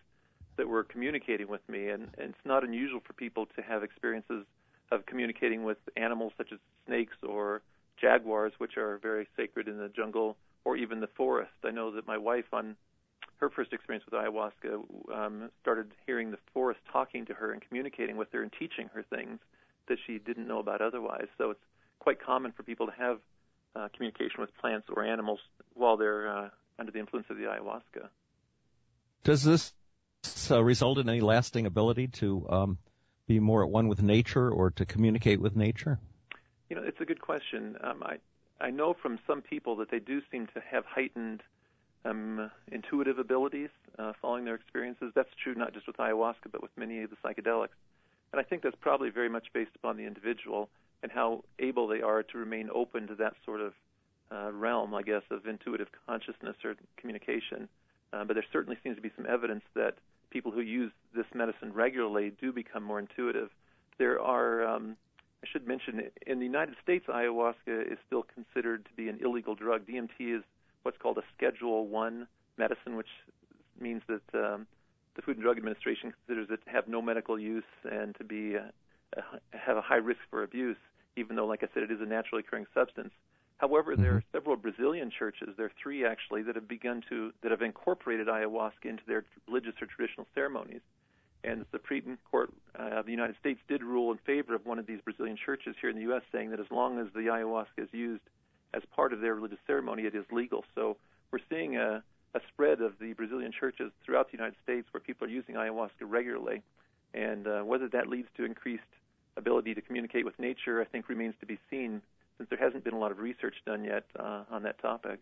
that 0.58 0.68
were 0.68 0.84
communicating 0.84 1.48
with 1.48 1.68
me, 1.68 1.88
and, 1.90 2.10
and 2.18 2.32
it's 2.32 2.46
not 2.46 2.64
unusual 2.64 3.00
for 3.00 3.14
people 3.14 3.48
to 3.56 3.62
have 3.62 3.82
experiences 3.82 4.46
of 4.94 5.06
communicating 5.06 5.64
with 5.64 5.78
animals 5.98 6.34
such 6.38 6.52
as 6.52 6.60
snakes 6.86 7.16
or 7.28 7.62
jaguars, 8.00 8.54
which 8.58 8.78
are 8.78 8.98
very 8.98 9.28
sacred 9.38 9.68
in 9.68 9.78
the 9.78 9.90
jungle, 9.90 10.38
or 10.66 10.78
even 10.78 11.00
the 11.00 11.08
forest. 11.08 11.52
I 11.64 11.72
know 11.72 11.92
that 11.96 12.08
my 12.08 12.18
wife, 12.18 12.46
on 12.54 12.76
her 13.38 13.50
first 13.50 13.74
experience 13.74 14.06
with 14.06 14.14
ayahuasca, 14.14 15.14
um, 15.14 15.50
started 15.62 15.92
hearing 16.06 16.32
the 16.32 16.38
forest 16.54 16.80
talking 16.92 17.26
to 17.26 17.34
her 17.34 17.52
and 17.52 17.62
communicating 17.62 18.18
with 18.18 18.30
her 18.32 18.42
and 18.42 18.52
teaching 18.58 18.90
her 18.94 19.04
things 19.04 19.40
that 19.88 19.98
she 20.06 20.18
didn't 20.18 20.48
know 20.48 20.60
about 20.60 20.82
otherwise. 20.82 21.28
So 21.38 21.52
it's 21.52 21.60
quite 22.00 22.22
common 22.22 22.52
for 22.54 22.64
people 22.64 22.88
to 22.88 22.94
have 22.94 23.20
uh, 23.76 23.88
communication 23.96 24.40
with 24.40 24.56
plants 24.58 24.88
or 24.90 25.04
animals 25.04 25.40
while 25.74 25.98
they're 25.98 26.28
uh, 26.28 26.50
under 26.80 26.92
the 26.92 27.00
influence 27.00 27.28
of 27.30 27.38
the 27.38 27.44
ayahuasca. 27.44 28.08
Does 29.24 29.44
this 29.44 29.74
uh, 30.52 30.64
result 30.64 30.98
in 31.00 31.10
any 31.10 31.22
lasting 31.22 31.66
ability 31.66 32.08
to 32.08 32.46
um, 32.50 32.78
be 33.28 33.40
more 33.40 33.64
at 33.64 33.70
one 33.70 33.88
with 33.88 34.02
nature 34.02 34.50
or 34.50 34.72
to 34.72 34.86
communicate 34.86 35.40
with 35.40 35.56
nature? 35.56 36.00
You 36.70 36.76
know, 36.76 36.84
it's 36.84 37.00
a 37.00 37.06
good 37.06 37.22
question. 37.22 37.78
Um, 37.82 38.04
I 38.04 38.18
I 38.60 38.70
know 38.70 38.94
from 38.94 39.20
some 39.28 39.42
people 39.42 39.76
that 39.78 39.92
they 39.92 40.00
do 40.00 40.22
seem 40.32 40.48
to 40.54 40.62
have 40.62 40.86
heightened 40.86 41.44
um, 42.06 42.50
intuitive 42.72 43.20
abilities 43.20 43.70
uh, 44.00 44.14
following 44.22 44.46
their 44.46 44.56
experiences. 44.56 45.12
That's 45.16 45.30
true 45.42 45.56
not 45.56 45.74
just 45.74 45.88
with 45.88 45.98
ayahuasca, 45.98 46.52
but 46.52 46.62
with 46.62 46.72
many 46.78 47.02
of 47.04 47.10
the 47.10 47.18
psychedelics. 47.18 47.76
And 48.32 48.40
I 48.40 48.44
think 48.44 48.64
that's 48.64 48.78
probably 48.80 49.10
very 49.10 49.30
much 49.30 49.48
based 49.54 49.76
upon 49.76 49.98
the 49.98 50.06
individual 50.06 50.70
and 51.02 51.12
how 51.12 51.44
able 51.60 51.88
they 51.88 52.02
are 52.02 52.24
to 52.24 52.38
remain 52.38 52.70
open 52.74 53.08
to 53.08 53.16
that 53.16 53.34
sort 53.46 53.62
of 53.62 53.74
uh, 54.32 54.52
realm, 54.52 54.96
I 54.96 55.04
guess, 55.04 55.24
of 55.30 55.46
intuitive 55.46 55.90
consciousness 56.08 56.56
or 56.64 56.76
communication. 56.98 57.68
Uh, 58.12 58.24
but 58.24 58.34
there 58.34 58.46
certainly 58.52 58.78
seems 58.84 58.96
to 58.96 59.02
be 59.02 59.12
some 59.16 59.26
evidence 59.28 59.64
that 59.76 59.96
people 60.34 60.52
who 60.52 60.62
use 60.62 60.92
this 61.16 61.28
medicine 61.34 61.72
regularly 61.72 62.34
do 62.42 62.52
become 62.52 62.84
more 62.84 63.00
intuitive. 63.00 63.50
There 64.00 64.20
are, 64.20 64.68
um, 64.68 64.98
I 65.44 65.48
should 65.50 65.68
mention, 65.68 66.02
in 66.26 66.40
the 66.40 66.46
United 66.46 66.76
States, 66.82 67.06
ayahuasca 67.08 67.92
is 67.92 68.00
still 68.08 68.26
considered 68.34 68.86
to 68.86 68.92
be 68.98 69.08
an 69.08 69.20
illegal 69.24 69.54
drug. 69.54 69.86
DMT 69.86 70.38
is 70.38 70.44
what's 70.82 70.98
called 70.98 71.20
a 71.20 71.24
Schedule 71.38 71.88
One 71.88 72.28
medicine, 72.58 72.96
which 72.96 73.08
means 73.80 74.02
that 74.08 74.24
um, 74.34 74.66
the 75.16 75.22
Food 75.22 75.38
and 75.38 75.44
Drug 75.44 75.58
Administration 75.58 76.14
considers 76.26 76.48
it 76.50 76.66
to 76.66 76.72
have 76.72 76.88
no 76.88 77.02
medical 77.02 77.40
use 77.40 77.64
and 77.90 78.16
to 78.16 78.24
be 78.24 78.56
uh, 78.58 79.22
have 79.52 79.78
a 79.78 79.82
high 79.82 79.96
risk 79.98 80.20
for 80.32 80.44
abuse, 80.44 80.78
even 81.16 81.36
though, 81.36 81.46
like 81.46 81.62
I 81.62 81.68
said, 81.74 81.84
it 81.84 81.92
is 81.92 82.02
a 82.02 82.06
naturally 82.06 82.44
occurring 82.46 82.66
substance. 82.74 83.12
However, 83.64 83.96
there 83.96 84.16
are 84.16 84.20
mm-hmm. 84.20 84.38
several 84.38 84.58
Brazilian 84.58 85.10
churches, 85.10 85.56
there 85.56 85.68
are 85.68 85.72
three 85.82 86.06
actually, 86.06 86.42
that 86.44 86.56
have 86.56 86.68
begun 86.68 87.02
to, 87.08 87.32
that 87.44 87.52
have 87.52 87.62
incorporated 87.62 88.28
ayahuasca 88.28 88.84
into 88.84 89.04
their 89.08 89.24
religious 89.48 89.76
or 89.82 89.88
traditional 89.88 90.28
ceremonies. 90.36 90.82
And 91.46 91.62
the 91.62 91.68
Supreme 91.72 92.18
Court 92.30 92.52
uh, 92.78 93.00
of 93.00 93.06
the 93.06 93.14
United 93.14 93.38
States 93.40 93.62
did 93.70 93.82
rule 93.82 94.12
in 94.12 94.18
favor 94.18 94.54
of 94.54 94.66
one 94.66 94.80
of 94.80 94.86
these 94.86 95.00
Brazilian 95.00 95.38
churches 95.38 95.78
here 95.80 95.90
in 95.90 95.96
the 95.96 96.02
U.S., 96.02 96.24
saying 96.30 96.50
that 96.50 96.60
as 96.60 96.66
long 96.72 97.00
as 97.00 97.08
the 97.14 97.22
ayahuasca 97.22 97.84
is 97.84 97.88
used 97.94 98.24
as 98.74 98.84
part 98.94 99.14
of 99.14 99.22
their 99.22 99.34
religious 99.34 99.60
ceremony, 99.66 100.04
it 100.04 100.14
is 100.14 100.26
legal. 100.30 100.66
So 100.76 100.98
we're 101.32 101.40
seeing 101.50 101.78
a, 101.78 102.04
a 102.36 102.42
spread 102.50 102.82
of 102.82 103.00
the 103.00 103.14
Brazilian 103.14 103.54
churches 103.58 103.94
throughout 104.06 104.30
the 104.30 104.38
United 104.38 104.56
States 104.62 104.90
where 104.92 105.00
people 105.00 105.26
are 105.26 105.32
using 105.32 105.56
ayahuasca 105.56 106.02
regularly. 106.02 106.64
And 107.14 107.48
uh, 107.48 107.62
whether 107.62 107.88
that 107.88 108.10
leads 108.10 108.28
to 108.36 108.44
increased 108.44 108.84
ability 109.38 109.74
to 109.76 109.82
communicate 109.82 110.26
with 110.26 110.38
nature, 110.38 110.82
I 110.82 110.86
think 110.86 111.08
remains 111.08 111.36
to 111.40 111.46
be 111.46 111.60
seen, 111.70 112.02
since 112.38 112.50
there 112.50 112.60
hasn't 112.60 112.84
been 112.84 112.94
a 112.94 113.00
lot 113.00 113.12
of 113.12 113.20
research 113.20 113.56
done 113.66 113.84
yet 113.84 114.06
uh, 114.18 114.44
on 114.52 114.64
that 114.64 114.82
topic. 114.82 115.20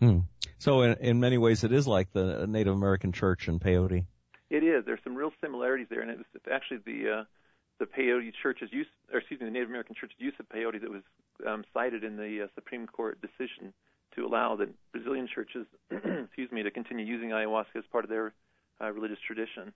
Hmm. 0.00 0.20
So, 0.58 0.82
in, 0.82 0.96
in 1.00 1.20
many 1.20 1.38
ways, 1.38 1.64
it 1.64 1.72
is 1.72 1.86
like 1.86 2.12
the 2.12 2.46
Native 2.46 2.74
American 2.74 3.12
church 3.12 3.48
in 3.48 3.58
peyote. 3.58 4.04
It 4.48 4.64
is. 4.64 4.84
There's 4.84 5.00
some 5.04 5.14
real 5.14 5.32
similarities 5.40 5.86
there, 5.90 6.00
and 6.00 6.10
it 6.10 6.18
was 6.18 6.26
actually 6.50 6.78
the 6.84 7.20
uh, 7.20 7.24
the 7.78 7.86
peyote 7.86 8.32
church's 8.42 8.70
use, 8.72 8.86
or 9.12 9.18
excuse 9.18 9.40
me, 9.40 9.46
the 9.46 9.52
Native 9.52 9.68
American 9.68 9.94
church's 9.94 10.16
use 10.18 10.34
of 10.38 10.48
peyote 10.48 10.80
that 10.80 10.90
was 10.90 11.02
um, 11.46 11.64
cited 11.72 12.04
in 12.04 12.16
the 12.16 12.42
uh, 12.44 12.46
Supreme 12.54 12.86
Court 12.86 13.18
decision 13.20 13.72
to 14.16 14.26
allow 14.26 14.56
the 14.56 14.68
Brazilian 14.92 15.28
churches, 15.32 15.66
excuse 15.90 16.50
me, 16.50 16.62
to 16.62 16.70
continue 16.70 17.04
using 17.04 17.30
ayahuasca 17.30 17.76
as 17.76 17.84
part 17.92 18.04
of 18.04 18.10
their 18.10 18.32
uh, 18.80 18.90
religious 18.90 19.18
tradition. 19.26 19.72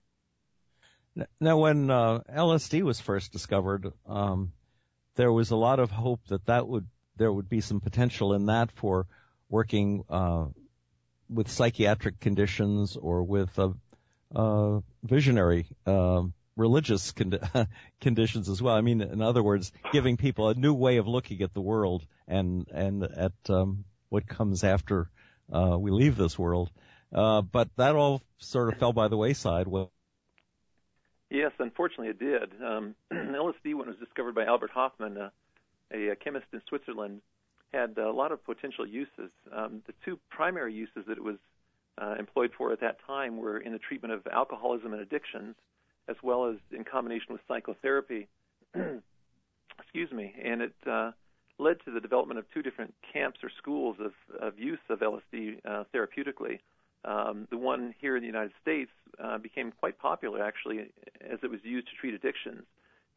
Now, 1.39 1.57
when 1.57 1.89
uh, 1.89 2.19
LSD 2.29 2.81
was 2.83 2.99
first 2.99 3.31
discovered, 3.31 3.91
um, 4.05 4.51
there 5.15 5.31
was 5.31 5.51
a 5.51 5.55
lot 5.55 5.79
of 5.79 5.91
hope 5.91 6.21
that 6.27 6.45
that 6.45 6.67
would 6.67 6.87
there 7.17 7.31
would 7.31 7.49
be 7.49 7.61
some 7.61 7.79
potential 7.79 8.33
in 8.33 8.47
that 8.47 8.71
for 8.71 9.07
working 9.49 10.03
uh, 10.09 10.45
with 11.29 11.49
psychiatric 11.49 12.19
conditions 12.19 12.97
or 12.97 13.23
with 13.23 13.57
uh, 13.57 13.69
uh, 14.35 14.81
visionary 15.03 15.65
uh, 15.85 16.23
religious 16.57 17.11
con- 17.11 17.39
conditions 18.01 18.49
as 18.49 18.61
well. 18.61 18.75
I 18.75 18.81
mean, 18.81 19.01
in 19.01 19.21
other 19.21 19.43
words, 19.43 19.71
giving 19.91 20.17
people 20.17 20.49
a 20.49 20.55
new 20.55 20.73
way 20.73 20.97
of 20.97 21.07
looking 21.07 21.41
at 21.41 21.53
the 21.53 21.61
world 21.61 22.05
and 22.27 22.67
and 22.71 23.03
at 23.03 23.33
um, 23.49 23.85
what 24.09 24.27
comes 24.27 24.63
after 24.63 25.09
uh, 25.51 25.77
we 25.79 25.91
leave 25.91 26.17
this 26.17 26.37
world. 26.37 26.69
Uh, 27.13 27.41
but 27.41 27.69
that 27.77 27.95
all 27.95 28.21
sort 28.39 28.73
of 28.73 28.79
fell 28.79 28.91
by 28.91 29.07
the 29.07 29.17
wayside. 29.17 29.67
Well, 29.67 29.91
yes, 31.29 31.51
unfortunately, 31.59 32.09
it 32.09 32.19
did. 32.19 32.61
Um, 32.63 32.95
LSD, 33.13 33.75
when 33.75 33.87
it 33.87 33.97
was 33.97 33.99
discovered 33.99 34.35
by 34.35 34.45
Albert 34.45 34.71
Hofmann, 34.71 35.17
uh, 35.17 35.29
a, 35.93 36.09
a 36.09 36.15
chemist 36.15 36.47
in 36.53 36.61
Switzerland, 36.67 37.21
had 37.73 37.97
a 37.97 38.11
lot 38.11 38.31
of 38.31 38.43
potential 38.45 38.87
uses. 38.87 39.31
Um, 39.53 39.81
the 39.87 39.93
two 40.03 40.19
primary 40.29 40.73
uses 40.73 41.03
that 41.07 41.17
it 41.17 41.23
was 41.23 41.37
uh, 41.97 42.15
employed 42.17 42.51
for 42.57 42.71
at 42.71 42.81
that 42.81 42.97
time 43.05 43.37
were 43.37 43.57
in 43.57 43.73
the 43.73 43.79
treatment 43.79 44.13
of 44.13 44.25
alcoholism 44.31 44.93
and 44.93 45.01
addictions, 45.01 45.55
as 46.07 46.15
well 46.23 46.47
as 46.49 46.57
in 46.71 46.83
combination 46.83 47.27
with 47.31 47.41
psychotherapy. 47.47 48.27
Excuse 49.79 50.11
me. 50.11 50.33
And 50.43 50.61
it 50.61 50.73
uh, 50.89 51.11
led 51.57 51.77
to 51.85 51.91
the 51.91 51.99
development 51.99 52.39
of 52.39 52.45
two 52.53 52.61
different 52.61 52.93
camps 53.13 53.39
or 53.43 53.49
schools 53.57 53.97
of, 53.99 54.11
of 54.39 54.59
use 54.59 54.79
of 54.89 54.99
LSD 54.99 55.59
uh, 55.65 55.83
therapeutically. 55.93 56.59
Um, 57.05 57.47
the 57.51 57.57
one 57.57 57.93
here 57.99 58.15
in 58.17 58.21
the 58.21 58.27
United 58.27 58.51
States 58.61 58.91
uh, 59.23 59.37
became 59.37 59.71
quite 59.71 59.99
popular, 59.99 60.43
actually, 60.43 60.79
as 61.21 61.39
it 61.43 61.49
was 61.49 61.59
used 61.63 61.87
to 61.87 61.93
treat 61.95 62.13
addictions. 62.13 62.63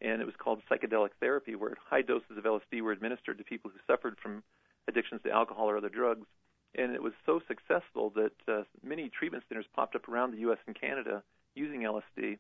And 0.01 0.21
it 0.21 0.27
was 0.27 0.35
called 0.39 0.61
psychedelic 0.71 1.11
therapy, 1.21 1.55
where 1.57 1.75
high 1.89 2.03
doses 2.03 2.37
of 2.37 2.45
LSD 2.45 2.83
were 2.83 2.93
administered 2.93 3.39
to 3.39 3.45
people 3.45 3.71
who 3.71 3.79
suffered 3.93 4.17
from 4.23 4.43
addictions 4.87 5.23
to 5.25 5.31
alcohol 5.31 5.69
or 5.69 5.79
other 5.79 5.89
drugs. 5.89 6.27
And 6.75 6.95
it 6.95 7.03
was 7.03 7.15
so 7.25 7.41
successful 7.49 8.11
that 8.11 8.33
uh, 8.47 8.63
many 8.85 9.09
treatment 9.09 9.45
centers 9.49 9.67
popped 9.75 9.97
up 9.97 10.09
around 10.09 10.33
the 10.33 10.41
U.S. 10.41 10.59
and 10.67 10.79
Canada 10.79 11.23
using 11.55 11.81
LSD. 11.81 12.39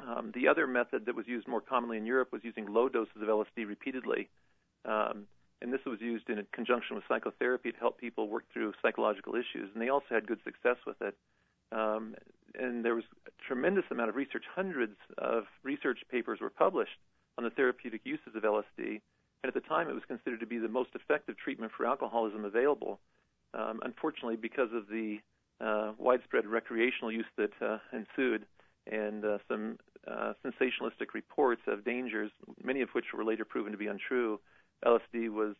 Um, 0.00 0.32
the 0.34 0.48
other 0.48 0.66
method 0.66 1.06
that 1.06 1.14
was 1.14 1.26
used 1.26 1.48
more 1.48 1.60
commonly 1.60 1.96
in 1.96 2.06
Europe 2.06 2.32
was 2.32 2.42
using 2.44 2.72
low 2.72 2.88
doses 2.88 3.16
of 3.20 3.28
LSD 3.28 3.66
repeatedly. 3.66 4.28
Um, 4.84 5.26
and 5.62 5.72
this 5.72 5.80
was 5.86 6.00
used 6.00 6.28
in 6.28 6.44
conjunction 6.52 6.96
with 6.96 7.04
psychotherapy 7.08 7.70
to 7.72 7.78
help 7.78 7.98
people 7.98 8.28
work 8.28 8.44
through 8.52 8.72
psychological 8.82 9.34
issues. 9.34 9.70
And 9.72 9.80
they 9.80 9.88
also 9.88 10.06
had 10.10 10.26
good 10.26 10.40
success 10.44 10.76
with 10.86 11.00
it. 11.00 11.14
Um, 11.70 12.16
and 12.58 12.84
there 12.84 12.94
was 12.94 13.04
a 13.26 13.30
tremendous 13.46 13.84
amount 13.90 14.10
of 14.10 14.16
research. 14.16 14.44
Hundreds 14.54 14.96
of 15.18 15.44
research 15.62 16.00
papers 16.10 16.40
were 16.40 16.50
published 16.50 16.98
on 17.38 17.44
the 17.44 17.50
therapeutic 17.50 18.02
uses 18.04 18.34
of 18.34 18.42
LSD. 18.42 19.00
And 19.42 19.48
at 19.48 19.54
the 19.54 19.60
time, 19.60 19.88
it 19.88 19.94
was 19.94 20.02
considered 20.06 20.40
to 20.40 20.46
be 20.46 20.58
the 20.58 20.68
most 20.68 20.90
effective 20.94 21.36
treatment 21.38 21.72
for 21.76 21.86
alcoholism 21.86 22.44
available. 22.44 22.98
Um, 23.54 23.80
unfortunately, 23.84 24.36
because 24.36 24.68
of 24.74 24.88
the 24.88 25.18
uh, 25.60 25.92
widespread 25.96 26.46
recreational 26.46 27.12
use 27.12 27.26
that 27.36 27.52
uh, 27.60 27.78
ensued 27.92 28.44
and 28.90 29.24
uh, 29.24 29.38
some 29.48 29.78
uh, 30.08 30.32
sensationalistic 30.44 31.14
reports 31.14 31.62
of 31.68 31.84
dangers, 31.84 32.30
many 32.62 32.80
of 32.82 32.88
which 32.90 33.06
were 33.14 33.24
later 33.24 33.44
proven 33.44 33.70
to 33.70 33.78
be 33.78 33.86
untrue, 33.86 34.40
LSD 34.84 35.30
was 35.30 35.54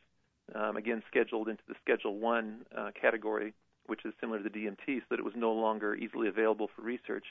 um, 0.55 0.77
again 0.77 1.03
scheduled 1.09 1.49
into 1.49 1.63
the 1.69 1.75
Schedule 1.81 2.19
One 2.19 2.65
uh, 2.77 2.91
category, 3.01 3.55
which 3.87 4.05
is 4.05 4.13
similar 4.21 4.43
to 4.43 4.49
the 4.49 4.51
DMT, 4.51 5.01
so 5.01 5.07
that 5.11 5.19
it 5.19 5.25
was 5.25 5.35
no 5.37 5.53
longer 5.53 5.95
easily 5.95 6.29
available 6.29 6.69
for 6.75 6.83
research. 6.83 7.25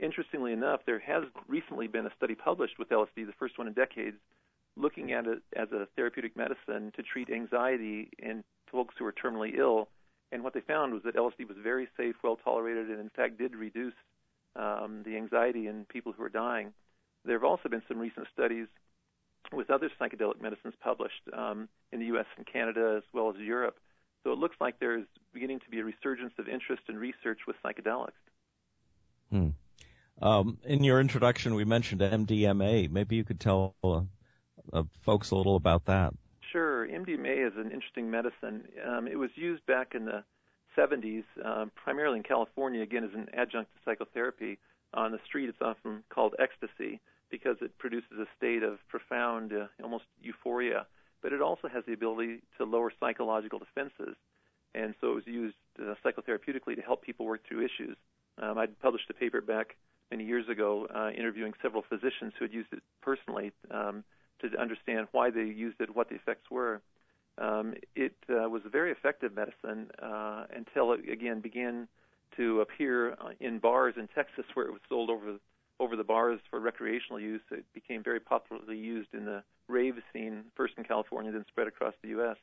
Interestingly 0.00 0.52
enough, 0.52 0.80
there 0.86 1.00
has 1.00 1.24
recently 1.48 1.88
been 1.88 2.06
a 2.06 2.14
study 2.16 2.34
published 2.34 2.78
with 2.78 2.88
LSD, 2.90 3.26
the 3.26 3.32
first 3.38 3.58
one 3.58 3.66
in 3.66 3.72
decades, 3.72 4.16
looking 4.76 5.12
at 5.12 5.26
it 5.26 5.42
as 5.56 5.68
a 5.72 5.88
therapeutic 5.96 6.36
medicine 6.36 6.92
to 6.94 7.02
treat 7.02 7.28
anxiety 7.30 8.10
in 8.18 8.44
folks 8.70 8.94
who 8.98 9.04
are 9.04 9.12
terminally 9.12 9.58
ill. 9.58 9.88
And 10.30 10.44
what 10.44 10.54
they 10.54 10.60
found 10.60 10.92
was 10.92 11.02
that 11.04 11.16
LSD 11.16 11.48
was 11.48 11.56
very 11.62 11.88
safe, 11.96 12.14
well 12.22 12.36
tolerated, 12.36 12.90
and 12.90 13.00
in 13.00 13.10
fact 13.10 13.38
did 13.38 13.56
reduce 13.56 13.94
um, 14.54 15.02
the 15.04 15.16
anxiety 15.16 15.66
in 15.66 15.84
people 15.86 16.12
who 16.12 16.22
are 16.22 16.28
dying. 16.28 16.72
There 17.24 17.36
have 17.36 17.44
also 17.44 17.68
been 17.68 17.82
some 17.88 17.98
recent 17.98 18.26
studies 18.32 18.68
with 19.52 19.70
other 19.70 19.90
psychedelic 20.00 20.40
medicines 20.40 20.74
published 20.80 21.22
um, 21.32 21.68
in 21.92 22.00
the 22.00 22.06
U.S. 22.06 22.26
and 22.36 22.46
Canada 22.46 22.94
as 22.98 23.04
well 23.12 23.30
as 23.30 23.36
Europe. 23.36 23.78
So 24.24 24.32
it 24.32 24.38
looks 24.38 24.56
like 24.60 24.78
there's 24.80 25.06
beginning 25.32 25.60
to 25.60 25.70
be 25.70 25.80
a 25.80 25.84
resurgence 25.84 26.34
of 26.38 26.48
interest 26.48 26.82
in 26.88 26.96
research 26.96 27.40
with 27.46 27.56
psychedelics. 27.64 28.10
Hmm. 29.30 29.48
Um, 30.20 30.58
in 30.64 30.82
your 30.82 31.00
introduction, 31.00 31.54
we 31.54 31.64
mentioned 31.64 32.00
MDMA. 32.00 32.90
Maybe 32.90 33.16
you 33.16 33.24
could 33.24 33.40
tell 33.40 33.74
uh, 33.84 34.00
uh, 34.72 34.82
folks 35.02 35.30
a 35.30 35.36
little 35.36 35.56
about 35.56 35.84
that. 35.86 36.12
Sure. 36.52 36.86
MDMA 36.86 37.46
is 37.46 37.52
an 37.56 37.70
interesting 37.70 38.10
medicine. 38.10 38.64
Um, 38.86 39.06
it 39.06 39.16
was 39.16 39.30
used 39.36 39.64
back 39.66 39.94
in 39.94 40.06
the 40.06 40.24
70s, 40.76 41.24
um, 41.44 41.70
primarily 41.74 42.18
in 42.18 42.22
California, 42.22 42.82
again 42.82 43.04
as 43.04 43.14
an 43.14 43.28
adjunct 43.32 43.70
to 43.72 43.78
psychotherapy. 43.84 44.58
On 44.94 45.12
the 45.12 45.20
street, 45.26 45.48
it's 45.48 45.60
often 45.60 46.02
called 46.08 46.34
ecstasy 46.38 47.00
because 47.30 47.56
it 47.60 47.76
produces 47.78 48.12
a 48.20 48.26
state 48.36 48.62
of 48.62 48.78
profound, 48.88 49.52
uh, 49.52 49.66
almost 49.82 50.04
euphoria. 50.22 50.86
But 51.22 51.32
it 51.32 51.42
also 51.42 51.68
has 51.68 51.84
the 51.86 51.92
ability 51.92 52.42
to 52.58 52.64
lower 52.64 52.92
psychological 53.00 53.58
defenses, 53.58 54.16
and 54.74 54.94
so 55.00 55.12
it 55.12 55.14
was 55.14 55.26
used 55.26 55.56
uh, 55.80 55.94
psychotherapeutically 56.04 56.76
to 56.76 56.82
help 56.82 57.02
people 57.02 57.26
work 57.26 57.40
through 57.46 57.64
issues. 57.64 57.96
Um, 58.40 58.56
I'd 58.56 58.78
published 58.80 59.10
a 59.10 59.14
paper 59.14 59.40
back 59.40 59.76
many 60.10 60.24
years 60.24 60.48
ago 60.48 60.86
uh, 60.94 61.10
interviewing 61.10 61.54
several 61.60 61.82
physicians 61.88 62.32
who 62.38 62.44
had 62.44 62.54
used 62.54 62.72
it 62.72 62.82
personally 63.02 63.52
um, 63.70 64.04
to 64.40 64.56
understand 64.58 65.08
why 65.12 65.30
they 65.30 65.42
used 65.42 65.80
it, 65.80 65.94
what 65.94 66.08
the 66.08 66.14
effects 66.14 66.50
were. 66.50 66.80
Um, 67.38 67.74
it 67.94 68.14
uh, 68.30 68.48
was 68.48 68.62
a 68.64 68.68
very 68.68 68.90
effective 68.92 69.34
medicine 69.34 69.90
uh, 70.02 70.46
until 70.54 70.92
it 70.92 71.08
again 71.10 71.40
began 71.40 71.88
to 72.36 72.60
appear 72.60 73.16
in 73.40 73.58
bars 73.58 73.94
in 73.96 74.08
Texas 74.14 74.44
where 74.54 74.66
it 74.66 74.72
was 74.72 74.80
sold 74.88 75.10
over 75.10 75.38
over 75.80 75.96
the 75.96 76.04
bars 76.04 76.40
for 76.50 76.60
recreational 76.60 77.20
use. 77.20 77.42
It 77.50 77.64
became 77.72 78.02
very 78.02 78.20
popularly 78.20 78.76
used 78.76 79.14
in 79.14 79.24
the 79.24 79.42
rave 79.68 79.94
scene, 80.12 80.44
first 80.56 80.74
in 80.76 80.84
California, 80.84 81.32
then 81.32 81.44
spread 81.48 81.68
across 81.68 81.94
the 82.02 82.08
U.S. 82.10 82.36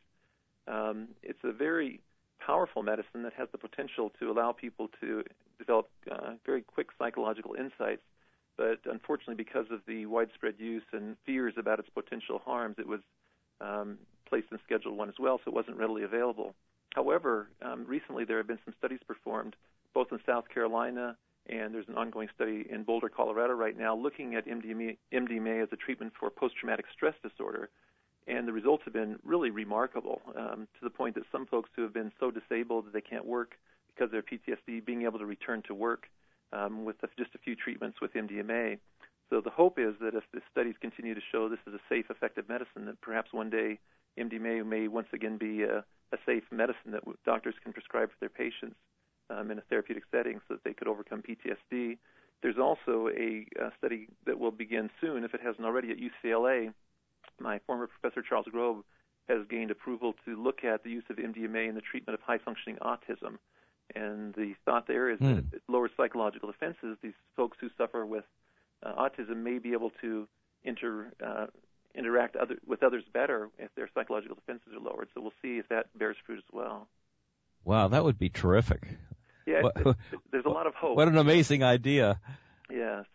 Um, 0.67 1.09
it's 1.21 1.39
a 1.43 1.51
very 1.51 2.01
powerful 2.45 2.83
medicine 2.83 3.23
that 3.23 3.33
has 3.33 3.47
the 3.51 3.57
potential 3.57 4.11
to 4.19 4.31
allow 4.31 4.51
people 4.51 4.89
to 5.01 5.23
develop 5.57 5.89
uh, 6.11 6.33
very 6.45 6.61
quick 6.61 6.87
psychological 6.97 7.55
insights. 7.55 8.01
But 8.57 8.79
unfortunately, 8.85 9.35
because 9.35 9.65
of 9.69 9.81
the 9.87 10.05
widespread 10.05 10.55
use 10.57 10.83
and 10.93 11.17
fears 11.25 11.55
about 11.57 11.79
its 11.79 11.89
potential 11.89 12.41
harms, 12.43 12.75
it 12.79 12.87
was 12.87 13.01
um, 13.59 13.97
placed 14.29 14.47
in 14.51 14.59
Schedule 14.65 14.95
One 14.95 15.09
as 15.09 15.15
well, 15.19 15.39
so 15.43 15.51
it 15.51 15.53
wasn't 15.53 15.77
readily 15.77 16.03
available. 16.03 16.55
However, 16.93 17.49
um, 17.61 17.85
recently 17.85 18.23
there 18.23 18.37
have 18.37 18.47
been 18.47 18.59
some 18.63 18.73
studies 18.77 18.99
performed, 19.05 19.55
both 19.93 20.07
in 20.11 20.19
South 20.25 20.47
Carolina 20.47 21.17
and 21.47 21.73
there's 21.73 21.87
an 21.87 21.95
ongoing 21.95 22.27
study 22.33 22.65
in 22.69 22.83
Boulder, 22.83 23.09
Colorado 23.09 23.53
right 23.53 23.77
now 23.77 23.95
looking 23.95 24.35
at 24.35 24.47
MDMA, 24.47 24.97
MDMA 25.13 25.63
as 25.63 25.69
a 25.71 25.75
treatment 25.75 26.13
for 26.19 26.29
post-traumatic 26.29 26.85
stress 26.91 27.13
disorder. 27.21 27.69
And 28.27 28.47
the 28.47 28.53
results 28.53 28.83
have 28.85 28.93
been 28.93 29.19
really 29.23 29.51
remarkable 29.51 30.21
um, 30.35 30.67
to 30.79 30.83
the 30.83 30.89
point 30.89 31.13
that 31.15 31.25
some 31.31 31.45
folks 31.45 31.69
who 31.75 31.83
have 31.83 31.93
been 31.93 32.11
so 32.19 32.31
disabled 32.31 32.87
that 32.87 32.93
they 32.93 33.01
can't 33.01 33.25
work 33.25 33.53
because 33.93 34.05
of 34.05 34.11
their 34.11 34.23
PTSD 34.23 34.83
being 34.83 35.03
able 35.03 35.19
to 35.19 35.25
return 35.25 35.61
to 35.67 35.75
work 35.75 36.07
um, 36.51 36.85
with 36.85 36.95
just 37.17 37.35
a 37.35 37.37
few 37.37 37.55
treatments 37.55 38.01
with 38.01 38.13
MDMA. 38.13 38.79
So 39.29 39.41
the 39.41 39.51
hope 39.51 39.77
is 39.77 39.93
that 40.01 40.15
if 40.15 40.23
the 40.33 40.41
studies 40.51 40.75
continue 40.81 41.13
to 41.13 41.21
show 41.31 41.49
this 41.49 41.59
is 41.67 41.73
a 41.73 41.79
safe, 41.89 42.05
effective 42.09 42.49
medicine, 42.49 42.85
that 42.85 43.01
perhaps 43.01 43.31
one 43.31 43.51
day 43.51 43.79
MDMA 44.19 44.65
may 44.65 44.87
once 44.87 45.07
again 45.13 45.37
be 45.37 45.63
a, 45.63 45.85
a 46.11 46.17
safe 46.25 46.43
medicine 46.51 46.91
that 46.91 47.03
doctors 47.25 47.55
can 47.63 47.73
prescribe 47.73 48.09
for 48.09 48.17
their 48.19 48.29
patients 48.29 48.75
um, 49.29 49.51
in 49.51 49.57
a 49.57 49.61
therapeutic 49.61 50.03
setting 50.11 50.39
so 50.47 50.55
that 50.55 50.63
they 50.63 50.73
could 50.73 50.87
overcome 50.87 51.23
PTSD. 51.23 51.97
There's 52.41 52.57
also 52.57 53.09
a, 53.09 53.47
a 53.59 53.71
study 53.77 54.07
that 54.25 54.39
will 54.39 54.51
begin 54.51 54.89
soon, 55.01 55.23
if 55.23 55.33
it 55.33 55.41
hasn't 55.41 55.65
already, 55.65 55.91
at 55.91 55.97
UCLA. 55.97 56.73
My 57.39 57.59
former 57.65 57.87
professor 57.87 58.21
Charles 58.21 58.45
Grob 58.51 58.83
has 59.27 59.39
gained 59.49 59.71
approval 59.71 60.13
to 60.25 60.41
look 60.41 60.63
at 60.63 60.83
the 60.83 60.91
use 60.91 61.03
of 61.09 61.17
MDMA 61.17 61.67
in 61.67 61.75
the 61.75 61.81
treatment 61.81 62.13
of 62.13 62.21
high 62.21 62.37
functioning 62.37 62.77
autism. 62.81 63.37
And 63.95 64.33
the 64.33 64.53
thought 64.65 64.87
there 64.87 65.09
is 65.09 65.19
mm. 65.19 65.35
that 65.35 65.57
it 65.57 65.61
lowers 65.67 65.91
psychological 65.97 66.51
defenses. 66.51 66.97
These 67.01 67.13
folks 67.35 67.57
who 67.59 67.69
suffer 67.77 68.05
with 68.05 68.25
uh, 68.83 68.93
autism 68.93 69.37
may 69.37 69.59
be 69.59 69.73
able 69.73 69.91
to 70.01 70.27
inter, 70.63 71.11
uh, 71.25 71.47
interact 71.95 72.35
other, 72.35 72.57
with 72.65 72.83
others 72.83 73.03
better 73.13 73.49
if 73.57 73.73
their 73.75 73.89
psychological 73.93 74.35
defenses 74.35 74.73
are 74.73 74.79
lowered. 74.79 75.09
So 75.13 75.21
we'll 75.21 75.33
see 75.41 75.57
if 75.57 75.69
that 75.69 75.97
bears 75.97 76.17
fruit 76.25 76.39
as 76.39 76.53
well. 76.53 76.87
Wow, 77.63 77.87
that 77.87 78.03
would 78.03 78.19
be 78.19 78.29
terrific. 78.29 78.87
Yeah, 79.45 79.61
what, 79.61 79.97
there's 80.31 80.45
a 80.45 80.49
lot 80.49 80.67
of 80.67 80.73
hope. 80.73 80.97
What 80.97 81.07
an 81.07 81.17
amazing 81.17 81.63
idea. 81.63 82.19
Yes. 82.69 83.05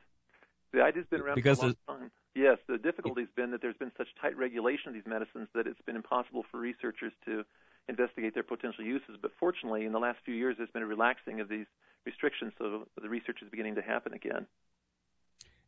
The 0.73 0.83
idea's 0.83 1.07
been 1.11 1.21
around 1.21 1.35
because 1.35 1.59
for 1.59 1.67
a 1.67 1.75
long 1.89 1.99
time. 2.01 2.11
Yes, 2.35 2.59
the 2.69 2.79
difficulty's 2.79 3.29
been 3.35 3.51
that 3.51 3.61
there's 3.61 3.77
been 3.77 3.91
such 3.99 4.07
tight 4.21 4.37
regulation 4.37 4.89
of 4.89 4.95
these 4.95 5.07
medicines 5.07 5.49
that 5.55 5.67
it's 5.67 5.81
been 5.83 5.97
impossible 5.97 6.45
for 6.51 6.61
researchers 6.61 7.13
to 7.25 7.45
investigate 7.89 8.35
their 8.35 8.45
potential 8.45 8.85
uses. 8.85 9.17
But 9.21 9.33
fortunately, 9.41 9.85
in 9.85 9.93
the 9.93 9.99
last 9.99 10.19
few 10.25 10.35
years, 10.35 10.55
there's 10.57 10.71
been 10.71 10.83
a 10.83 10.87
relaxing 10.87 11.41
of 11.41 11.49
these 11.49 11.67
restrictions, 12.07 12.53
so 12.59 12.87
the 13.01 13.09
research 13.09 13.39
is 13.43 13.49
beginning 13.51 13.75
to 13.75 13.83
happen 13.83 14.13
again. 14.13 14.47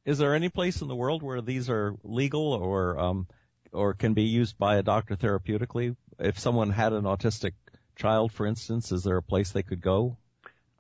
Is 0.04 0.18
there 0.18 0.34
any 0.34 0.48
place 0.48 0.82
in 0.82 0.88
the 0.88 0.96
world 0.96 1.22
where 1.22 1.40
these 1.40 1.68
are 1.68 1.94
legal 2.04 2.52
or 2.52 2.98
um, 2.98 3.26
or 3.72 3.94
can 3.94 4.14
be 4.14 4.24
used 4.24 4.58
by 4.58 4.76
a 4.76 4.82
doctor 4.82 5.16
therapeutically? 5.16 5.96
If 6.18 6.38
someone 6.38 6.70
had 6.70 6.92
an 6.92 7.04
autistic 7.04 7.52
child, 7.96 8.32
for 8.32 8.46
instance, 8.46 8.92
is 8.92 9.02
there 9.02 9.16
a 9.16 9.22
place 9.22 9.50
they 9.50 9.62
could 9.62 9.80
go? 9.80 10.16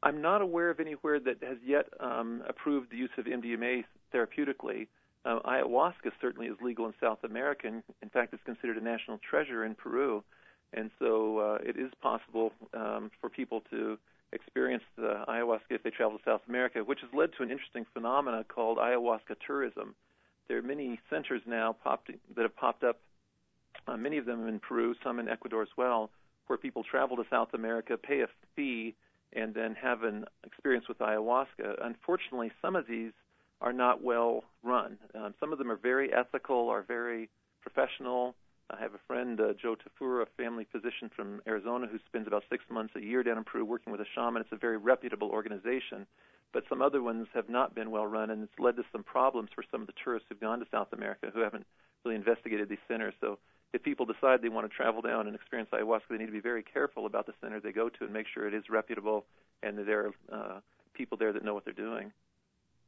I'm 0.02 0.20
not 0.20 0.42
aware 0.42 0.70
of 0.70 0.80
anywhere 0.80 1.20
that 1.20 1.42
has 1.42 1.58
yet 1.64 1.86
um, 2.00 2.42
approved 2.48 2.90
the 2.90 2.96
use 2.96 3.10
of 3.18 3.26
MDMA 3.26 3.84
therapeutically. 4.12 4.88
Uh, 5.24 5.38
ayahuasca 5.44 6.10
certainly 6.20 6.48
is 6.48 6.56
legal 6.60 6.86
in 6.86 6.94
South 7.00 7.22
America. 7.22 7.68
In 7.68 8.08
fact, 8.12 8.34
it's 8.34 8.42
considered 8.44 8.76
a 8.76 8.84
national 8.84 9.18
treasure 9.18 9.64
in 9.64 9.74
Peru. 9.74 10.24
And 10.72 10.90
so 10.98 11.38
uh, 11.38 11.58
it 11.62 11.76
is 11.76 11.92
possible 12.02 12.52
um, 12.74 13.10
for 13.20 13.28
people 13.28 13.62
to 13.70 13.98
experience 14.32 14.82
the 14.96 15.22
ayahuasca 15.28 15.70
if 15.70 15.82
they 15.82 15.90
travel 15.90 16.18
to 16.18 16.24
South 16.24 16.40
America, 16.48 16.80
which 16.80 17.00
has 17.02 17.10
led 17.14 17.30
to 17.36 17.42
an 17.42 17.50
interesting 17.50 17.86
phenomenon 17.92 18.44
called 18.48 18.78
ayahuasca 18.78 19.36
tourism. 19.46 19.94
There 20.48 20.58
are 20.58 20.62
many 20.62 20.98
centers 21.10 21.42
now 21.46 21.76
popped, 21.84 22.10
that 22.34 22.42
have 22.42 22.56
popped 22.56 22.82
up, 22.82 22.98
uh, 23.86 23.96
many 23.96 24.18
of 24.18 24.26
them 24.26 24.48
in 24.48 24.58
Peru, 24.58 24.94
some 25.04 25.18
in 25.20 25.28
Ecuador 25.28 25.62
as 25.62 25.68
well, 25.76 26.10
where 26.46 26.58
people 26.58 26.82
travel 26.82 27.16
to 27.16 27.24
South 27.30 27.54
America, 27.54 27.96
pay 27.96 28.22
a 28.22 28.26
fee, 28.56 28.94
and 29.34 29.54
then 29.54 29.74
have 29.74 30.02
an 30.02 30.24
experience 30.44 30.86
with 30.88 30.98
ayahuasca. 30.98 31.76
Unfortunately, 31.82 32.50
some 32.60 32.76
of 32.76 32.86
these 32.86 33.12
are 33.60 33.72
not 33.72 34.02
well 34.02 34.44
run. 34.62 34.98
Um, 35.14 35.34
some 35.40 35.52
of 35.52 35.58
them 35.58 35.70
are 35.70 35.76
very 35.76 36.12
ethical, 36.12 36.68
are 36.68 36.82
very 36.82 37.28
professional, 37.62 38.34
I 38.72 38.80
have 38.80 38.94
a 38.94 39.00
friend, 39.06 39.38
uh, 39.40 39.52
Joe 39.60 39.76
Tafura, 39.76 40.22
a 40.22 40.42
family 40.42 40.66
physician 40.72 41.10
from 41.14 41.42
Arizona, 41.46 41.86
who 41.86 41.98
spends 42.06 42.26
about 42.26 42.44
six 42.48 42.64
months 42.70 42.94
a 42.96 43.00
year 43.00 43.22
down 43.22 43.36
in 43.36 43.44
Peru 43.44 43.64
working 43.64 43.92
with 43.92 44.00
a 44.00 44.06
shaman. 44.14 44.40
It's 44.40 44.52
a 44.52 44.56
very 44.56 44.78
reputable 44.78 45.28
organization, 45.28 46.06
but 46.52 46.64
some 46.68 46.80
other 46.80 47.02
ones 47.02 47.28
have 47.34 47.48
not 47.48 47.74
been 47.74 47.90
well 47.90 48.06
run, 48.06 48.30
and 48.30 48.44
it's 48.44 48.58
led 48.58 48.76
to 48.76 48.84
some 48.90 49.02
problems 49.02 49.50
for 49.54 49.62
some 49.70 49.82
of 49.82 49.86
the 49.86 49.92
tourists 50.02 50.26
who've 50.28 50.40
gone 50.40 50.60
to 50.60 50.66
South 50.70 50.92
America 50.92 51.30
who 51.32 51.40
haven't 51.40 51.66
really 52.04 52.16
investigated 52.16 52.68
these 52.68 52.78
centers. 52.88 53.14
So 53.20 53.38
if 53.72 53.82
people 53.82 54.06
decide 54.06 54.42
they 54.42 54.48
want 54.48 54.70
to 54.70 54.76
travel 54.76 55.02
down 55.02 55.26
and 55.26 55.34
experience 55.34 55.70
ayahuasca, 55.72 56.08
they 56.10 56.18
need 56.18 56.26
to 56.26 56.32
be 56.32 56.40
very 56.40 56.62
careful 56.62 57.06
about 57.06 57.26
the 57.26 57.32
center 57.40 57.60
they 57.60 57.72
go 57.72 57.88
to 57.88 58.04
and 58.04 58.12
make 58.12 58.26
sure 58.32 58.46
it 58.46 58.54
is 58.54 58.64
reputable 58.70 59.24
and 59.62 59.78
that 59.78 59.86
there 59.86 60.06
are 60.06 60.12
uh, 60.32 60.60
people 60.94 61.16
there 61.16 61.32
that 61.32 61.44
know 61.44 61.54
what 61.54 61.64
they're 61.64 61.72
doing. 61.74 62.12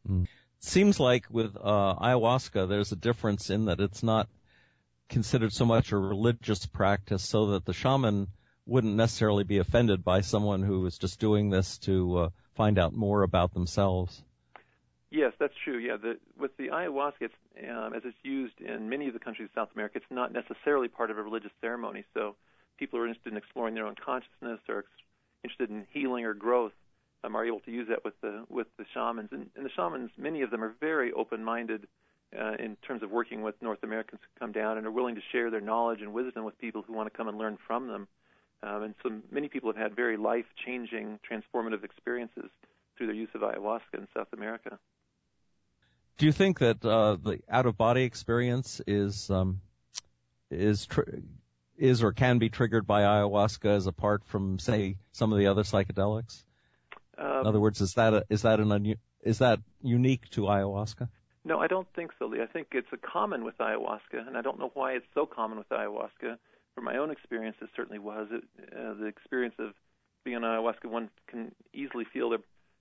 Mm. 0.08 0.26
Seems 0.60 1.00
like 1.00 1.26
with 1.30 1.56
uh, 1.56 1.94
ayahuasca, 1.94 2.68
there's 2.68 2.92
a 2.92 2.96
difference 2.96 3.50
in 3.50 3.66
that 3.66 3.80
it's 3.80 4.02
not 4.02 4.28
considered 5.08 5.52
so 5.52 5.64
much 5.64 5.92
a 5.92 5.96
religious 5.96 6.66
practice 6.66 7.22
so 7.22 7.46
that 7.48 7.64
the 7.64 7.72
shaman 7.72 8.28
wouldn't 8.66 8.96
necessarily 8.96 9.44
be 9.44 9.58
offended 9.58 10.02
by 10.02 10.22
someone 10.22 10.62
who 10.62 10.80
was 10.80 10.96
just 10.96 11.20
doing 11.20 11.50
this 11.50 11.78
to 11.78 12.18
uh, 12.18 12.28
find 12.54 12.78
out 12.78 12.94
more 12.94 13.22
about 13.22 13.52
themselves. 13.52 14.22
Yes, 15.14 15.32
that's 15.38 15.54
true. 15.62 15.78
Yeah, 15.78 15.96
the, 15.96 16.18
with 16.36 16.56
the 16.56 16.70
ayahuasca, 16.70 17.20
it's, 17.20 17.34
um, 17.70 17.94
as 17.94 18.02
it's 18.04 18.16
used 18.24 18.60
in 18.60 18.88
many 18.88 19.06
of 19.06 19.12
the 19.12 19.20
countries 19.20 19.48
of 19.48 19.54
South 19.54 19.68
America, 19.72 19.98
it's 19.98 20.10
not 20.10 20.32
necessarily 20.32 20.88
part 20.88 21.12
of 21.12 21.18
a 21.18 21.22
religious 21.22 21.52
ceremony. 21.60 22.04
So 22.14 22.34
people 22.80 22.98
who 22.98 23.04
are 23.04 23.06
interested 23.06 23.30
in 23.30 23.36
exploring 23.36 23.74
their 23.76 23.86
own 23.86 23.94
consciousness 23.94 24.58
or 24.68 24.78
ex- 24.80 24.88
interested 25.44 25.70
in 25.70 25.86
healing 25.92 26.24
or 26.24 26.34
growth 26.34 26.72
um, 27.22 27.36
are 27.36 27.46
able 27.46 27.60
to 27.60 27.70
use 27.70 27.86
that 27.90 28.04
with 28.04 28.20
the 28.22 28.44
with 28.48 28.66
the 28.76 28.84
shamans. 28.92 29.28
And, 29.30 29.50
and 29.54 29.64
the 29.64 29.70
shamans, 29.76 30.10
many 30.18 30.42
of 30.42 30.50
them 30.50 30.64
are 30.64 30.74
very 30.80 31.12
open-minded 31.12 31.86
uh, 32.36 32.54
in 32.58 32.76
terms 32.84 33.04
of 33.04 33.12
working 33.12 33.40
with 33.42 33.54
North 33.62 33.84
Americans 33.84 34.20
who 34.20 34.40
come 34.40 34.50
down 34.50 34.78
and 34.78 34.84
are 34.84 34.90
willing 34.90 35.14
to 35.14 35.22
share 35.30 35.48
their 35.48 35.60
knowledge 35.60 36.00
and 36.02 36.12
wisdom 36.12 36.42
with 36.44 36.58
people 36.58 36.82
who 36.82 36.92
want 36.92 37.06
to 37.08 37.16
come 37.16 37.28
and 37.28 37.38
learn 37.38 37.56
from 37.68 37.86
them. 37.86 38.08
Um, 38.64 38.82
and 38.82 38.94
so 39.00 39.12
many 39.30 39.46
people 39.46 39.70
have 39.72 39.80
had 39.80 39.94
very 39.94 40.16
life-changing, 40.16 41.20
transformative 41.30 41.84
experiences 41.84 42.50
through 42.96 43.06
their 43.06 43.14
use 43.14 43.28
of 43.36 43.42
ayahuasca 43.42 43.94
in 43.94 44.08
South 44.16 44.32
America. 44.32 44.76
Do 46.18 46.26
you 46.26 46.32
think 46.32 46.60
that 46.60 46.84
uh, 46.84 47.16
the 47.16 47.40
out-of-body 47.48 48.04
experience 48.04 48.80
is 48.86 49.30
um, 49.30 49.60
is 50.50 50.86
tr- 50.86 51.02
is 51.76 52.02
or 52.02 52.12
can 52.12 52.38
be 52.38 52.48
triggered 52.48 52.86
by 52.86 53.02
ayahuasca 53.02 53.68
as 53.68 53.86
apart 53.86 54.24
from, 54.26 54.58
say, 54.58 54.96
some 55.12 55.32
of 55.32 55.38
the 55.38 55.48
other 55.48 55.62
psychedelics? 55.62 56.44
Um, 57.18 57.40
in 57.40 57.46
other 57.46 57.60
words, 57.60 57.80
is 57.80 57.94
that 57.94 58.14
a, 58.14 58.24
is 58.30 58.42
that 58.42 58.60
an 58.60 58.70
un- 58.70 58.96
is 59.22 59.38
that 59.38 59.60
unique 59.82 60.28
to 60.30 60.42
ayahuasca? 60.42 61.08
No, 61.44 61.58
I 61.58 61.66
don't 61.66 61.88
think 61.94 62.12
so, 62.18 62.26
Lee. 62.26 62.40
I 62.42 62.46
think 62.46 62.68
it's 62.72 62.92
a 62.92 62.96
common 62.96 63.44
with 63.44 63.58
ayahuasca, 63.58 64.26
and 64.26 64.36
I 64.36 64.40
don't 64.40 64.58
know 64.58 64.70
why 64.74 64.92
it's 64.92 65.06
so 65.14 65.26
common 65.26 65.58
with 65.58 65.68
ayahuasca. 65.68 66.38
From 66.74 66.84
my 66.84 66.96
own 66.96 67.10
experience, 67.10 67.56
it 67.60 67.68
certainly 67.76 67.98
was. 67.98 68.28
It, 68.30 68.44
uh, 68.72 68.94
the 68.94 69.06
experience 69.06 69.54
of 69.58 69.74
being 70.24 70.36
on 70.36 70.42
ayahuasca, 70.42 70.86
one 70.86 71.10
can 71.26 71.52
easily 71.72 72.04
feel 72.12 72.30
their, 72.30 72.38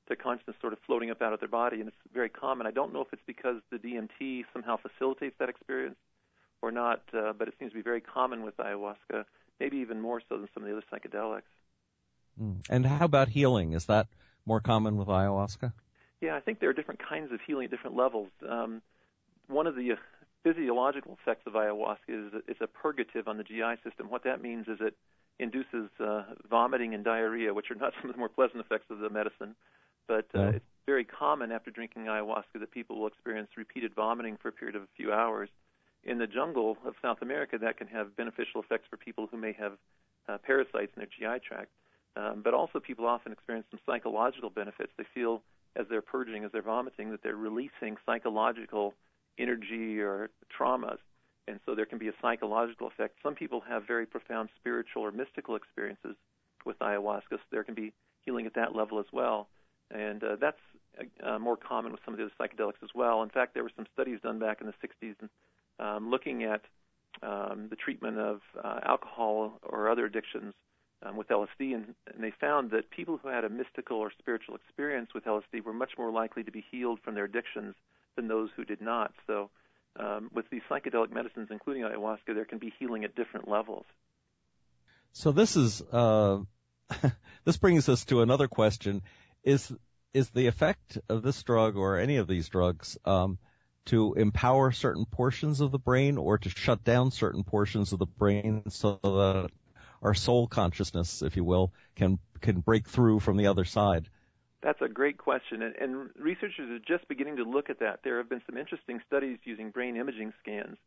their 0.08 0.18
consciousness 0.18 0.56
sort 0.62 0.74
of 0.74 0.80
floating 0.86 1.10
up 1.12 1.22
out 1.22 1.34
of 1.34 1.40
their 1.40 1.50
body, 1.50 1.80
and 1.80 1.88
it's 1.88 1.98
very 2.14 2.30
common. 2.30 2.68
I 2.68 2.72
don't 2.72 2.94
know 2.94 3.02
if 3.02 3.08
it's 3.14 3.22
because 3.26 3.58
the 3.72 3.78
DMT 3.78 4.46
somehow 4.52 4.78
facilitates 4.78 5.36
that 5.40 5.50
experience 5.50 5.96
or 6.62 6.72
not, 6.72 7.02
uh, 7.14 7.34
but 7.34 7.48
it 7.48 7.54
seems 7.60 7.72
to 7.72 7.76
be 7.76 7.82
very 7.82 8.02
common 8.02 8.44
with 8.44 8.58
ayahuasca, 8.58 9.26
maybe 9.60 9.78
even 9.78 10.00
more 10.00 10.22
so 10.30 10.38
than 10.38 10.48
some 10.54 10.64
of 10.64 10.70
the 10.70 10.78
other 10.78 10.86
psychedelics. 10.92 11.42
Hmm. 12.38 12.54
And 12.70 12.86
how 12.86 13.06
about 13.06 13.30
healing? 13.30 13.74
Is 13.74 13.86
that 13.86 14.08
more 14.46 14.60
common 14.60 14.98
with 14.98 15.08
ayahuasca? 15.08 15.74
Yeah, 16.22 16.36
I 16.36 16.40
think 16.40 16.60
there 16.60 16.70
are 16.70 16.74
different 16.74 17.02
kinds 17.08 17.32
of 17.32 17.40
healing 17.46 17.66
at 17.66 17.72
different 17.72 17.96
levels. 17.96 18.30
Um, 18.48 18.82
one 19.48 19.68
of 19.68 19.76
the 19.76 19.98
physiological 20.44 21.18
effects 21.22 21.44
of 21.46 21.54
ayahuasca 21.54 21.98
is 22.10 22.34
it's 22.48 22.62
a 22.62 22.68
purgative 22.68 23.28
on 23.28 23.38
the 23.38 23.44
GI 23.44 23.76
system. 23.84 24.10
What 24.10 24.24
that 24.24 24.42
means 24.42 24.68
is 24.68 24.78
it 24.80 24.96
induces 25.40 25.90
uh, 26.00 26.24
vomiting 26.50 26.94
and 26.94 27.04
diarrhea, 27.04 27.54
which 27.54 27.72
are 27.72 27.76
not 27.76 27.94
some 28.02 28.10
of 28.10 28.16
the 28.16 28.20
more 28.20 28.30
pleasant 28.30 28.60
effects 28.60 28.86
of 28.90 29.00
the 29.00 29.10
medicine. 29.10 29.56
But 30.08 30.28
uh, 30.36 30.52
it's 30.56 30.66
very 30.86 31.06
common 31.06 31.52
after 31.52 31.72
drinking 31.72 32.06
ayahuasca 32.06 32.60
that 32.60 32.72
people 32.72 33.00
will 33.00 33.08
experience 33.08 33.50
repeated 33.58 33.94
vomiting 33.96 34.38
for 34.42 34.50
a 34.50 34.52
period 34.52 34.76
of 34.76 34.84
a 34.84 34.88
few 34.98 35.14
hours. 35.14 35.50
In 36.04 36.18
the 36.18 36.28
jungle 36.28 36.78
of 36.86 36.96
South 37.02 37.22
America, 37.22 37.58
that 37.58 37.78
can 37.78 37.88
have 37.88 38.16
beneficial 38.18 38.62
effects 38.62 38.86
for 38.90 38.98
people 38.98 39.28
who 39.32 39.38
may 39.38 39.54
have 39.54 39.74
uh, 40.28 40.38
parasites 40.38 40.92
in 40.96 41.00
their 41.00 41.08
GI 41.08 41.40
tract. 41.48 41.72
Um, 42.16 42.42
but 42.44 42.54
also, 42.54 42.80
people 42.80 43.08
often 43.08 43.32
experience 43.32 43.66
some 43.72 43.80
psychological 43.86 44.50
benefits. 44.50 44.92
They 44.98 45.06
feel 45.14 45.42
as 45.76 45.88
they're 45.90 46.02
purging, 46.02 46.44
as 46.44 46.52
they're 46.52 46.62
vomiting, 46.62 47.10
that 47.12 47.24
they're 47.24 47.36
releasing 47.36 47.98
psychological 48.06 48.94
energy 49.40 50.00
or 50.00 50.30
traumas. 50.56 51.00
And 51.48 51.60
so 51.66 51.76
there 51.76 51.86
can 51.86 51.98
be 51.98 52.08
a 52.08 52.14
psychological 52.22 52.88
effect. 52.88 53.16
Some 53.24 53.36
people 53.36 53.62
have 53.68 53.88
very 53.88 54.06
profound 54.06 54.50
spiritual 54.60 55.02
or 55.02 55.12
mystical 55.12 55.56
experiences 55.56 56.16
with 56.66 56.78
ayahuasca. 56.80 57.32
So 57.32 57.40
there 57.52 57.64
can 57.64 57.74
be 57.74 57.92
healing 58.22 58.46
at 58.46 58.54
that 58.54 58.76
level 58.76 59.00
as 59.00 59.08
well. 59.12 59.48
And 59.94 60.24
uh, 60.24 60.36
that's 60.42 60.58
uh, 61.24 61.40
more 61.40 61.56
common 61.56 61.92
with 61.92 62.02
some 62.04 62.14
of 62.14 62.18
the 62.18 62.26
other 62.26 62.34
psychedelics 62.40 62.84
as 62.84 62.90
well. 62.94 63.24
In 63.24 63.30
fact, 63.30 63.54
there 63.54 63.64
were 63.64 63.72
some 63.76 63.86
studies 63.94 64.20
done 64.22 64.40
back 64.40 64.60
in 64.60 64.68
the 64.68 64.74
60s 64.86 65.16
um, 65.80 66.10
looking 66.10 66.44
at 66.44 66.62
um, 67.22 67.68
the 67.70 67.76
treatment 67.76 68.18
of 68.18 68.42
uh, 68.64 68.80
alcohol 68.84 69.60
or 69.64 69.90
other 69.90 70.06
addictions 70.06 70.54
um, 71.04 71.16
with 71.16 71.28
LSD, 71.28 71.76
and, 71.76 71.96
and 72.14 72.22
they 72.22 72.32
found 72.32 72.72
that 72.72 72.90
people 72.90 73.20
who 73.22 73.30
had 73.30 73.44
a 73.44 73.50
mystical 73.50 73.98
or 73.98 74.12
spiritual 74.20 74.56
experience 74.56 75.10
with 75.14 75.26
LSD 75.26 75.64
were 75.64 75.74
much 75.74 75.92
more 75.98 76.12
likely 76.12 76.44
to 76.44 76.52
be 76.52 76.64
healed 76.72 77.00
from 77.04 77.16
their 77.16 77.26
addictions 77.26 77.76
than 78.16 78.28
those 78.28 78.50
who 78.56 78.64
did 78.64 78.82
not. 78.82 79.14
So, 79.28 79.50
um, 80.00 80.32
with 80.34 80.50
these 80.50 80.62
psychedelic 80.70 81.12
medicines, 81.12 81.50
including 81.52 81.84
ayahuasca, 81.84 82.34
there 82.34 82.46
can 82.46 82.58
be 82.58 82.74
healing 82.80 83.04
at 83.04 83.16
different 83.16 83.48
levels. 83.48 83.86
So 85.12 85.32
this 85.32 85.56
is 85.56 85.84
uh, 85.92 86.40
this 87.46 87.58
brings 87.58 87.90
us 87.90 88.06
to 88.06 88.22
another 88.22 88.48
question: 88.48 89.04
is 89.44 89.72
is 90.14 90.30
the 90.30 90.48
effect 90.48 91.00
of 91.10 91.24
this 91.24 91.42
drug 91.44 91.76
or 91.76 91.98
any 91.98 92.18
of 92.18 92.28
these 92.28 92.48
drugs 92.48 92.98
um, 93.06 93.40
to 93.86 94.14
empower 94.14 94.72
certain 94.72 95.06
portions 95.06 95.60
of 95.60 95.72
the 95.72 95.80
brain 95.80 96.18
or 96.18 96.38
to 96.38 96.50
shut 96.50 96.84
down 96.84 97.12
certain 97.12 97.44
portions 97.44 97.94
of 97.94 98.00
the 98.00 98.06
brain 98.06 98.64
so 98.70 99.00
that 99.04 99.50
our 100.02 100.14
soul 100.14 100.48
consciousness, 100.48 101.22
if 101.22 101.36
you 101.36 101.44
will, 101.44 101.74
can 101.96 102.20
can 102.42 102.60
break 102.60 102.88
through 102.88 103.20
from 103.20 103.38
the 103.38 103.48
other 103.48 103.66
side? 103.66 104.10
That's 104.62 104.82
a 104.82 104.88
great 104.88 105.18
question, 105.18 105.62
and, 105.62 105.76
and 105.76 106.10
researchers 106.18 106.70
are 106.70 106.80
just 106.80 107.08
beginning 107.10 107.38
to 107.38 107.44
look 107.44 107.70
at 107.70 107.80
that. 107.80 108.00
There 108.04 108.18
have 108.18 108.30
been 108.30 108.42
some 108.46 108.58
interesting 108.58 109.02
studies 109.08 109.40
using 109.44 109.72
brain 109.72 109.98
imaging 109.98 110.34
scans 110.42 110.78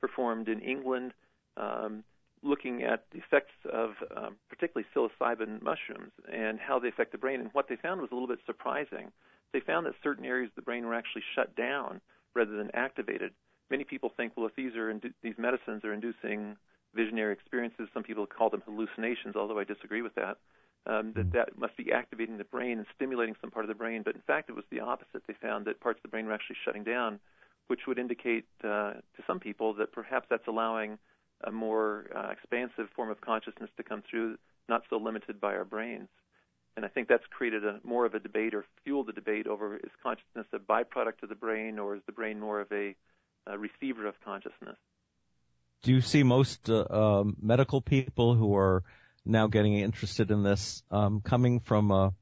performed 0.00 0.48
in 0.48 0.60
England, 0.60 1.12
um, 1.56 2.02
looking 2.42 2.82
at 2.82 3.04
the 3.12 3.18
effects 3.18 3.54
of 3.70 3.90
um, 4.16 4.36
particularly 4.48 4.86
psilocybin 4.94 5.62
mushrooms 5.62 6.12
and 6.32 6.58
how 6.58 6.78
they 6.78 6.88
affect 6.88 7.12
the 7.12 7.18
brain. 7.18 7.40
And 7.40 7.50
what 7.52 7.68
they 7.68 7.76
found 7.76 8.00
was 8.00 8.10
a 8.10 8.14
little 8.14 8.28
bit 8.28 8.38
surprising. 8.46 9.12
they 9.52 9.60
found 9.60 9.86
that 9.86 9.94
certain 10.02 10.24
areas 10.24 10.50
of 10.50 10.56
the 10.56 10.62
brain 10.62 10.86
were 10.86 10.94
actually 10.94 11.22
shut 11.34 11.54
down 11.54 12.00
rather 12.34 12.56
than 12.56 12.70
activated. 12.74 13.32
Many 13.70 13.84
people 13.84 14.10
think, 14.16 14.32
well, 14.36 14.46
if 14.46 14.56
these 14.56 14.74
are 14.74 14.92
indu- 14.92 15.14
these 15.22 15.34
medicines 15.38 15.84
are 15.84 15.92
inducing 15.92 16.56
visionary 16.94 17.32
experiences, 17.32 17.88
some 17.92 18.02
people 18.02 18.26
call 18.26 18.50
them 18.50 18.62
hallucinations, 18.64 19.36
although 19.36 19.58
I 19.58 19.64
disagree 19.64 20.02
with 20.02 20.14
that. 20.14 20.38
Um, 20.86 21.12
that 21.14 21.24
hmm. 21.24 21.30
that 21.32 21.58
must 21.58 21.76
be 21.76 21.92
activating 21.92 22.38
the 22.38 22.44
brain 22.44 22.78
and 22.78 22.86
stimulating 22.96 23.36
some 23.40 23.50
part 23.50 23.66
of 23.66 23.68
the 23.68 23.74
brain, 23.74 24.02
but 24.02 24.14
in 24.14 24.22
fact 24.22 24.48
it 24.48 24.56
was 24.56 24.64
the 24.70 24.80
opposite. 24.80 25.22
They 25.26 25.34
found 25.34 25.66
that 25.66 25.78
parts 25.78 25.98
of 25.98 26.02
the 26.02 26.08
brain 26.08 26.24
were 26.24 26.32
actually 26.32 26.56
shutting 26.64 26.84
down, 26.84 27.20
which 27.66 27.80
would 27.86 27.98
indicate 27.98 28.46
uh, 28.64 28.94
to 28.94 29.22
some 29.26 29.40
people 29.40 29.74
that 29.74 29.92
perhaps 29.92 30.26
that's 30.30 30.48
allowing 30.48 30.98
a 31.44 31.50
more 31.50 32.06
uh, 32.14 32.30
expansive 32.30 32.88
form 32.94 33.10
of 33.10 33.20
consciousness 33.20 33.70
to 33.76 33.82
come 33.82 34.02
through, 34.08 34.36
not 34.68 34.82
so 34.90 34.96
limited 34.96 35.40
by 35.40 35.54
our 35.54 35.64
brains. 35.64 36.08
And 36.76 36.84
I 36.84 36.88
think 36.88 37.08
that's 37.08 37.24
created 37.30 37.64
a 37.64 37.80
more 37.82 38.06
of 38.06 38.14
a 38.14 38.20
debate 38.20 38.54
or 38.54 38.64
fueled 38.84 39.08
the 39.08 39.12
debate 39.12 39.46
over 39.46 39.76
is 39.76 39.90
consciousness 40.02 40.46
a 40.52 40.58
byproduct 40.58 41.22
of 41.22 41.28
the 41.28 41.34
brain 41.34 41.78
or 41.78 41.96
is 41.96 42.02
the 42.06 42.12
brain 42.12 42.38
more 42.38 42.60
of 42.60 42.70
a, 42.72 42.94
a 43.46 43.58
receiver 43.58 44.06
of 44.06 44.14
consciousness? 44.24 44.76
Do 45.82 45.92
you 45.92 46.00
see 46.00 46.22
most 46.22 46.70
uh, 46.70 46.80
uh, 46.80 47.24
medical 47.40 47.80
people 47.80 48.34
who 48.34 48.54
are 48.56 48.84
now 49.24 49.46
getting 49.46 49.74
interested 49.74 50.30
in 50.30 50.42
this 50.42 50.82
um, 50.90 51.20
coming 51.22 51.60
from 51.60 51.90
a 51.90 52.14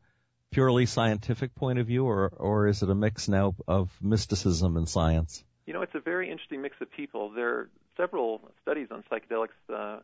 purely 0.50 0.86
scientific 0.86 1.54
point 1.54 1.78
of 1.78 1.86
view, 1.86 2.06
or 2.06 2.28
or 2.28 2.68
is 2.68 2.82
it 2.82 2.90
a 2.90 2.94
mix 2.94 3.28
now 3.28 3.54
of 3.66 3.90
mysticism 4.00 4.76
and 4.76 4.88
science? 4.88 5.44
You 5.66 5.74
know, 5.74 5.82
it's 5.82 5.94
a 5.94 6.00
very 6.00 6.30
interesting 6.30 6.62
mix 6.62 6.76
of 6.80 6.90
people. 6.90 7.30
There 7.30 7.68
several 7.98 8.40
studies 8.62 8.88
on 8.90 9.04
psychedelics 9.10 9.58
uh, 9.68 9.98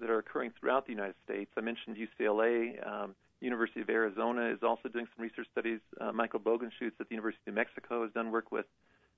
that 0.00 0.10
are 0.10 0.18
occurring 0.18 0.52
throughout 0.60 0.86
the 0.86 0.92
United 0.92 1.16
States. 1.24 1.50
I 1.56 1.62
mentioned 1.62 1.96
UCLA. 1.96 2.86
Um, 2.86 3.14
University 3.40 3.80
of 3.80 3.90
Arizona 3.90 4.50
is 4.50 4.58
also 4.62 4.88
doing 4.88 5.06
some 5.16 5.22
research 5.22 5.46
studies. 5.52 5.80
Uh, 6.00 6.12
Michael 6.12 6.40
Bogenschutz 6.40 6.92
at 7.00 7.08
the 7.08 7.14
University 7.14 7.42
of 7.48 7.54
Mexico 7.54 8.02
has 8.02 8.12
done 8.12 8.30
work 8.30 8.52
with 8.52 8.66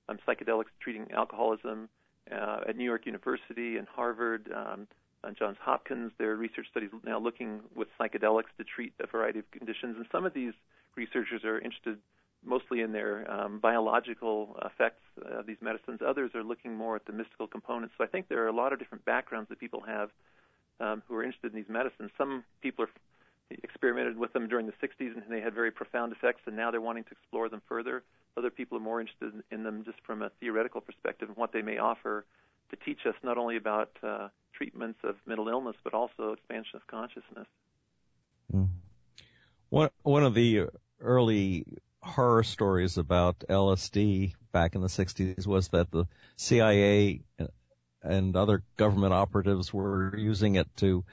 um, 0.07 0.17
psychedelics 0.27 0.73
treating 0.81 1.11
alcoholism. 1.11 1.89
Uh, 2.31 2.61
at 2.67 2.75
New 2.75 2.83
York 2.83 3.05
University 3.05 3.77
and 3.77 3.87
Harvard, 3.87 4.51
um, 4.55 4.87
and 5.23 5.35
Johns 5.35 5.57
Hopkins, 5.61 6.11
there 6.17 6.31
are 6.31 6.35
research 6.35 6.67
studies 6.71 6.89
now 7.03 7.19
looking 7.19 7.61
with 7.75 7.87
psychedelics 7.99 8.51
to 8.57 8.63
treat 8.63 8.93
a 9.01 9.07
variety 9.07 9.39
of 9.39 9.49
conditions. 9.51 9.95
And 9.97 10.05
some 10.11 10.25
of 10.25 10.33
these 10.33 10.53
researchers 10.95 11.43
are 11.43 11.59
interested 11.59 11.97
mostly 12.43 12.81
in 12.81 12.91
their 12.91 13.29
um, 13.29 13.59
biological 13.59 14.57
effects 14.65 15.03
of 15.21 15.45
these 15.45 15.57
medicines. 15.61 15.99
Others 16.05 16.31
are 16.35 16.43
looking 16.43 16.75
more 16.75 16.95
at 16.95 17.05
the 17.05 17.11
mystical 17.11 17.47
components. 17.47 17.95
So 17.97 18.03
I 18.03 18.07
think 18.07 18.27
there 18.27 18.43
are 18.43 18.47
a 18.47 18.55
lot 18.55 18.73
of 18.73 18.79
different 18.79 19.05
backgrounds 19.05 19.49
that 19.49 19.59
people 19.59 19.81
have 19.81 20.09
um, 20.79 21.03
who 21.07 21.15
are 21.15 21.23
interested 21.23 21.51
in 21.51 21.57
these 21.57 21.69
medicines. 21.69 22.11
Some 22.17 22.43
people 22.61 22.85
are 22.85 22.89
experimented 23.63 24.17
with 24.17 24.31
them 24.33 24.47
during 24.47 24.65
the 24.67 24.73
60s 24.73 25.13
and 25.15 25.23
they 25.29 25.41
had 25.41 25.53
very 25.53 25.71
profound 25.71 26.13
effects, 26.13 26.41
and 26.45 26.55
now 26.55 26.71
they're 26.71 26.81
wanting 26.81 27.03
to 27.05 27.11
explore 27.11 27.49
them 27.49 27.61
further. 27.67 28.03
Other 28.37 28.49
people 28.49 28.77
are 28.77 28.81
more 28.81 29.01
interested 29.01 29.33
in 29.51 29.63
them 29.63 29.83
just 29.83 29.99
from 30.05 30.21
a 30.21 30.29
theoretical 30.39 30.81
perspective 30.81 31.27
and 31.27 31.37
what 31.37 31.51
they 31.51 31.61
may 31.61 31.77
offer 31.77 32.25
to 32.69 32.75
teach 32.77 32.99
us 33.05 33.15
not 33.23 33.37
only 33.37 33.57
about 33.57 33.91
uh, 34.03 34.29
treatments 34.53 34.99
of 35.03 35.15
mental 35.25 35.49
illness, 35.49 35.75
but 35.83 35.93
also 35.93 36.33
expansion 36.33 36.75
of 36.75 36.87
consciousness. 36.87 37.47
Mm. 38.53 38.69
One 39.69 39.89
one 40.03 40.23
of 40.23 40.33
the 40.33 40.67
early 41.01 41.65
horror 42.01 42.43
stories 42.43 42.97
about 42.97 43.39
LSD 43.49 44.33
back 44.51 44.75
in 44.75 44.81
the 44.81 44.87
60s 44.87 45.45
was 45.45 45.69
that 45.69 45.91
the 45.91 46.05
CIA 46.37 47.21
and 48.01 48.35
other 48.35 48.63
government 48.77 49.13
operatives 49.13 49.73
were 49.73 50.15
using 50.17 50.55
it 50.55 50.67
to 50.77 51.03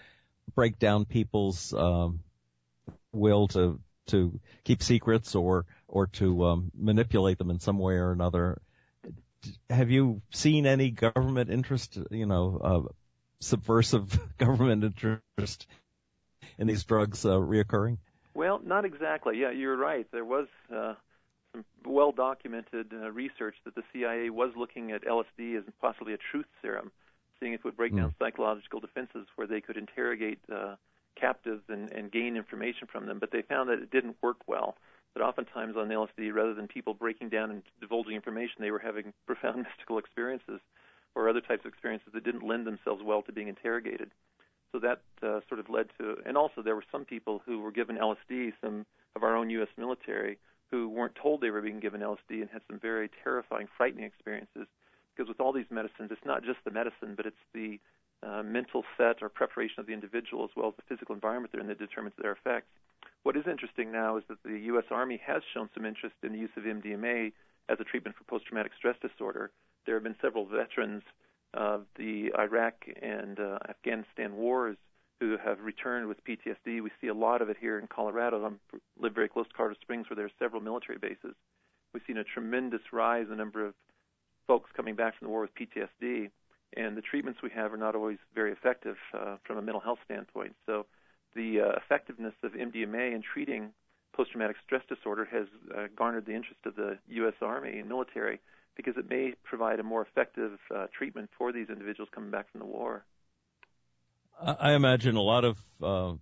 break 0.55 0.79
down 0.79 1.05
people's 1.05 1.72
um, 1.75 2.20
will 3.12 3.49
to 3.49 3.81
to 4.07 4.38
keep 4.64 4.83
secrets 4.83 5.35
or 5.35 5.66
or 5.88 6.07
to 6.07 6.44
um, 6.44 6.70
manipulate 6.75 7.38
them 7.38 7.51
in 7.51 7.59
some 7.59 7.79
way 7.79 7.94
or 7.94 8.12
another. 8.12 8.61
Have 9.70 9.90
you 9.90 10.22
seen 10.31 10.66
any 10.66 10.90
government 10.90 11.51
interest, 11.51 11.99
you 12.11 12.27
know, 12.27 12.61
uh, 12.62 12.92
subversive 13.40 14.18
government 14.38 14.85
interest 14.85 15.66
in 16.59 16.66
these 16.66 16.85
drugs 16.85 17.25
uh, 17.25 17.31
reoccurring? 17.31 17.99
Well, 18.37 18.61
not 18.62 18.85
exactly. 18.85 19.38
Yeah, 19.38 19.51
you're 19.51 19.79
right. 19.79 20.07
There 20.12 20.25
was 20.25 20.46
uh, 20.70 20.94
some 21.53 21.64
well 21.87 22.12
documented 22.12 22.92
uh, 22.92 23.11
research 23.11 23.55
that 23.64 23.75
the 23.75 23.83
CIA 23.92 24.29
was 24.29 24.51
looking 24.55 24.92
at 24.92 25.05
LSD 25.07 25.57
as 25.57 25.64
possibly 25.81 26.12
a 26.12 26.18
truth 26.18 26.44
serum, 26.61 26.92
seeing 27.40 27.55
if 27.55 27.61
it 27.61 27.64
would 27.64 27.79
break 27.79 27.92
mm. 27.92 27.96
down 27.96 28.14
psychological 28.18 28.79
defenses 28.79 29.27
where 29.37 29.46
they 29.46 29.62
could 29.62 29.79
interrogate 29.79 30.38
uh, 30.55 30.77
captives 31.18 31.62
and, 31.70 31.90
and 31.92 32.12
gain 32.12 32.37
information 32.37 32.87
from 32.87 33.07
them. 33.07 33.18
But 33.18 33.31
they 33.31 33.40
found 33.40 33.70
that 33.70 33.79
it 33.79 33.90
didn't 33.90 34.16
work 34.22 34.46
well. 34.46 34.77
That 35.14 35.22
oftentimes 35.22 35.75
on 35.79 35.88
LSD, 35.88 36.35
rather 36.35 36.53
than 36.53 36.68
people 36.68 36.92
breaking 36.92 37.31
down 37.31 37.51
and 37.51 37.62
divulging 37.81 38.16
information, 38.16 38.57
they 38.61 38.70
were 38.70 38.79
having 38.79 39.14
profound 39.27 39.64
mystical 39.64 39.96
experiences 39.96 40.61
or 41.14 41.31
other 41.31 41.40
types 41.40 41.64
of 41.64 41.72
experiences 41.72 42.09
that 42.12 42.25
didn't 42.25 42.46
lend 42.46 42.66
themselves 42.66 43.03
well 43.03 43.22
to 43.22 43.33
being 43.33 43.49
interrogated. 43.49 44.11
So 44.77 44.81
that 44.81 45.01
uh, 45.27 45.41
sort 45.49 45.59
of 45.59 45.71
led 45.71 45.87
to, 45.99 46.17
and 46.27 46.37
also 46.37 46.61
there 46.61 46.75
were 46.75 46.85
some 46.93 47.07
people 47.07 47.41
who 47.47 47.61
were 47.61 47.73
given 47.73 47.97
LSD, 47.97 48.53
some 48.62 48.85
of 49.15 49.23
our 49.23 49.35
own 49.35 49.49
U.S. 49.49 49.69
military, 49.79 50.37
who 50.71 50.91
weren't 50.91 51.15
told 51.15 51.41
they 51.41 51.49
were 51.49 51.62
being 51.62 51.81
given 51.81 52.03
LSD 52.03 52.43
and 52.43 52.51
had 52.53 52.61
some 52.69 52.79
very 52.79 53.09
terrifying, 53.25 53.69
frightening 53.75 54.05
experiences. 54.05 54.67
Because 55.17 55.29
with 55.31 55.41
all 55.41 55.55
these 55.55 55.71
medicines, 55.71 56.11
it's 56.11 56.27
not 56.27 56.45
just 56.45 56.59
the 56.67 56.71
medicine, 56.71 57.15
but 57.17 57.25
it's 57.25 57.37
the 57.55 57.81
uh, 58.23 58.43
mental 58.43 58.85
set 58.99 59.23
or 59.23 59.31
preparation 59.31 59.81
of 59.81 59.87
the 59.87 59.95
individual 59.95 60.45
as 60.45 60.51
well 60.55 60.69
as 60.69 60.75
the 60.77 60.95
physical 60.95 61.15
environment 61.15 61.53
they're 61.53 61.62
in 61.62 61.69
that 61.69 61.79
determines 61.79 62.15
their 62.21 62.33
effects. 62.33 62.69
What 63.23 63.35
is 63.35 63.45
interesting 63.51 63.91
now 63.91 64.19
is 64.19 64.25
that 64.29 64.43
the 64.45 64.59
U.S. 64.77 64.85
Army 64.91 65.19
has 65.27 65.41
shown 65.55 65.71
some 65.73 65.87
interest 65.87 66.17
in 66.23 66.33
the 66.33 66.39
use 66.39 66.53
of 66.55 66.65
MDMA 66.65 67.33
as 67.71 67.79
a 67.81 67.85
treatment 67.85 68.15
for 68.15 68.25
post-traumatic 68.25 68.73
stress 68.77 68.97
disorder 69.01 69.51
there 69.87 69.95
have 69.95 70.03
been 70.03 70.17
several 70.21 70.45
veterans 70.45 71.03
of 71.55 71.87
the 71.97 72.33
Iraq 72.39 72.75
and 73.01 73.39
uh, 73.39 73.59
Afghanistan 73.69 74.37
wars 74.37 74.77
who 75.21 75.37
have 75.43 75.61
returned 75.61 76.09
with 76.09 76.19
PTSD. 76.25 76.83
We 76.83 76.91
see 77.01 77.09
a 77.09 77.15
lot 77.15 77.41
of 77.41 77.49
it 77.49 77.57
here 77.59 77.79
in 77.79 77.87
Colorado. 77.87 78.45
I 78.45 78.77
live 79.01 79.15
very 79.15 79.29
close 79.29 79.49
to 79.49 79.55
Colorado 79.55 79.79
Springs, 79.81 80.11
where 80.11 80.17
there 80.17 80.27
are 80.27 80.39
several 80.39 80.61
military 80.61 80.99
bases. 80.99 81.35
We've 81.95 82.03
seen 82.07 82.19
a 82.19 82.25
tremendous 82.25 82.83
rise 82.93 83.25
in 83.25 83.31
the 83.31 83.37
number 83.37 83.65
of 83.65 83.75
folks 84.47 84.71
coming 84.77 84.95
back 84.95 85.19
from 85.19 85.27
the 85.27 85.31
war 85.31 85.41
with 85.41 85.55
PTSD, 85.55 86.31
and 86.77 86.97
the 86.97 87.03
treatments 87.03 87.41
we 87.43 87.51
have 87.55 87.73
are 87.73 87.79
not 87.79 87.95
always 87.95 88.19
very 88.35 88.53
effective 88.53 88.97
uh, 89.15 89.37
from 89.45 89.57
a 89.57 89.63
mental 89.63 89.81
health 89.81 89.99
standpoint. 90.05 90.55
So, 90.67 90.87
the 91.35 91.61
uh, 91.61 91.79
effectiveness 91.79 92.35
of 92.43 92.53
MDMA 92.53 93.15
in 93.15 93.23
treating 93.23 93.73
post-traumatic 94.15 94.57
stress 94.65 94.83
disorder 94.89 95.27
has 95.31 95.47
uh, 95.77 95.87
garnered 95.95 96.25
the 96.25 96.35
interest 96.35 96.61
of 96.65 96.77
the 96.77 96.99
U.S. 97.09 97.35
Army 97.43 97.79
and 97.79 97.89
military 97.89 98.41
because 98.77 98.97
it 98.97 99.09
may 99.09 99.35
provide 99.45 99.81
a 99.81 99.83
more 99.83 100.03
effective 100.03 100.59
uh, 100.75 100.87
treatment 100.97 101.31
for 101.39 101.53
these 101.53 101.69
individuals 101.69 102.09
coming 102.15 102.31
back 102.31 102.51
from 102.53 102.61
the 102.61 102.67
war. 102.67 103.05
I 104.39 104.75
imagine 104.75 105.17
a 105.17 105.23
lot 105.23 105.45
of 105.45 105.59
uh, 105.83 106.12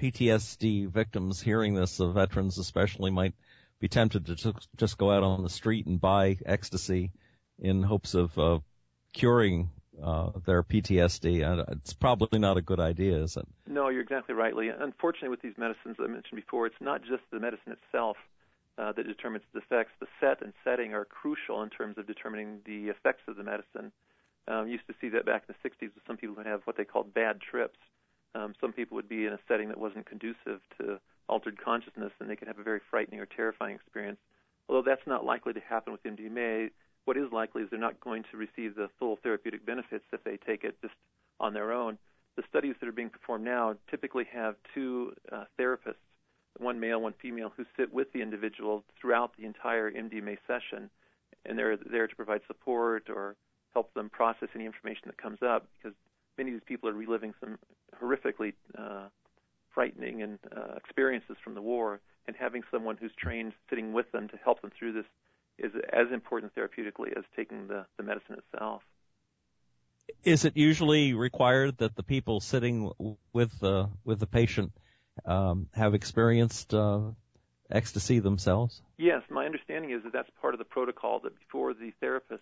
PTSD 0.00 0.88
victims 0.88 1.40
hearing 1.40 1.74
this, 1.74 1.96
the 1.96 2.08
veterans 2.08 2.58
especially, 2.58 3.10
might 3.10 3.34
be 3.80 3.88
tempted 3.88 4.26
to 4.26 4.54
just 4.76 4.96
go 4.96 5.10
out 5.10 5.22
on 5.22 5.42
the 5.42 5.50
street 5.50 5.86
and 5.86 6.00
buy 6.00 6.38
ecstasy 6.46 7.12
in 7.58 7.82
hopes 7.82 8.14
of 8.14 8.38
uh, 8.38 8.58
curing 9.12 9.70
uh, 10.02 10.30
their 10.46 10.62
PTSD. 10.62 11.44
And 11.44 11.64
it's 11.78 11.94
probably 11.94 12.38
not 12.38 12.56
a 12.56 12.62
good 12.62 12.80
idea, 12.80 13.22
is 13.22 13.36
it? 13.36 13.46
No, 13.66 13.88
you're 13.88 14.02
exactly 14.02 14.34
right, 14.34 14.54
Lee. 14.54 14.68
Unfortunately, 14.68 15.30
with 15.30 15.42
these 15.42 15.58
medicines 15.58 15.96
I 15.98 16.06
mentioned 16.06 16.36
before, 16.36 16.66
it's 16.66 16.80
not 16.80 17.02
just 17.02 17.22
the 17.32 17.40
medicine 17.40 17.72
itself 17.72 18.16
uh, 18.78 18.92
that 18.92 19.06
determines 19.06 19.44
its 19.52 19.64
effects. 19.64 19.92
The 20.00 20.06
set 20.20 20.42
and 20.42 20.52
setting 20.64 20.94
are 20.94 21.04
crucial 21.04 21.62
in 21.62 21.70
terms 21.70 21.98
of 21.98 22.06
determining 22.06 22.60
the 22.66 22.88
effects 22.88 23.22
of 23.28 23.36
the 23.36 23.44
medicine. 23.44 23.92
Um, 24.48 24.68
used 24.68 24.86
to 24.86 24.94
see 25.00 25.08
that 25.10 25.26
back 25.26 25.44
in 25.48 25.54
the 25.54 25.68
60s 25.68 25.94
with 25.94 26.04
some 26.06 26.16
people 26.16 26.36
who 26.36 26.48
have 26.48 26.62
what 26.64 26.76
they 26.76 26.84
called 26.84 27.12
bad 27.12 27.40
trips. 27.40 27.78
Um, 28.34 28.54
some 28.60 28.72
people 28.72 28.94
would 28.96 29.08
be 29.08 29.26
in 29.26 29.32
a 29.32 29.38
setting 29.48 29.68
that 29.68 29.78
wasn't 29.78 30.06
conducive 30.06 30.60
to 30.78 31.00
altered 31.28 31.58
consciousness, 31.62 32.12
and 32.20 32.30
they 32.30 32.36
could 32.36 32.48
have 32.48 32.58
a 32.58 32.62
very 32.62 32.80
frightening 32.90 33.18
or 33.18 33.26
terrifying 33.26 33.74
experience. 33.74 34.18
Although 34.68 34.82
that's 34.82 35.06
not 35.06 35.24
likely 35.24 35.52
to 35.54 35.60
happen 35.60 35.92
with 35.92 36.02
MDMA, 36.04 36.70
what 37.06 37.16
is 37.16 37.32
likely 37.32 37.62
is 37.62 37.70
they're 37.70 37.78
not 37.78 38.00
going 38.00 38.24
to 38.30 38.36
receive 38.36 38.74
the 38.74 38.88
full 38.98 39.16
therapeutic 39.22 39.64
benefits 39.64 40.04
if 40.12 40.22
they 40.22 40.36
take 40.36 40.64
it 40.64 40.76
just 40.82 40.94
on 41.40 41.54
their 41.54 41.72
own. 41.72 41.98
The 42.36 42.42
studies 42.48 42.74
that 42.80 42.88
are 42.88 42.92
being 42.92 43.10
performed 43.10 43.44
now 43.44 43.76
typically 43.90 44.24
have 44.32 44.56
two 44.74 45.14
uh, 45.32 45.44
therapists 45.58 45.94
one 46.58 46.80
male, 46.80 47.00
one 47.00 47.14
female, 47.20 47.52
who 47.56 47.64
sit 47.76 47.92
with 47.92 48.12
the 48.12 48.22
individual 48.22 48.84
throughout 49.00 49.36
the 49.38 49.44
entire 49.44 49.90
MDMA 49.90 50.38
session, 50.46 50.90
and 51.44 51.58
they're 51.58 51.76
there 51.76 52.06
to 52.06 52.16
provide 52.16 52.40
support 52.46 53.08
or 53.08 53.36
help 53.72 53.92
them 53.94 54.08
process 54.08 54.48
any 54.54 54.64
information 54.64 55.02
that 55.06 55.18
comes 55.18 55.38
up 55.42 55.66
because 55.76 55.94
many 56.38 56.50
of 56.50 56.54
these 56.54 56.66
people 56.66 56.88
are 56.88 56.94
reliving 56.94 57.34
some 57.40 57.58
horrifically 58.02 58.54
uh, 58.78 59.08
frightening 59.74 60.22
and 60.22 60.38
uh, 60.56 60.74
experiences 60.76 61.36
from 61.44 61.54
the 61.54 61.60
war, 61.60 62.00
and 62.26 62.34
having 62.34 62.62
someone 62.70 62.96
who's 62.96 63.12
trained 63.18 63.52
sitting 63.68 63.92
with 63.92 64.10
them 64.12 64.28
to 64.28 64.36
help 64.42 64.60
them 64.62 64.72
through 64.76 64.92
this 64.92 65.04
is 65.58 65.72
as 65.92 66.06
important 66.12 66.54
therapeutically 66.54 67.16
as 67.16 67.24
taking 67.36 67.68
the, 67.68 67.84
the 67.96 68.02
medicine 68.02 68.36
itself. 68.52 68.82
Is 70.24 70.44
it 70.44 70.56
usually 70.56 71.14
required 71.14 71.78
that 71.78 71.96
the 71.96 72.02
people 72.02 72.40
sitting 72.40 72.90
with 73.32 73.58
the 73.60 73.88
with 74.04 74.20
the 74.20 74.26
patient 74.26 74.72
um, 75.24 75.68
have 75.72 75.94
experienced 75.94 76.74
uh, 76.74 77.00
ecstasy 77.70 78.18
themselves? 78.18 78.80
Yes, 78.98 79.22
my 79.30 79.46
understanding 79.46 79.90
is 79.90 80.02
that 80.04 80.12
that's 80.12 80.30
part 80.40 80.54
of 80.54 80.58
the 80.58 80.64
protocol 80.64 81.20
that 81.20 81.38
before 81.38 81.74
the 81.74 81.92
therapists 82.02 82.40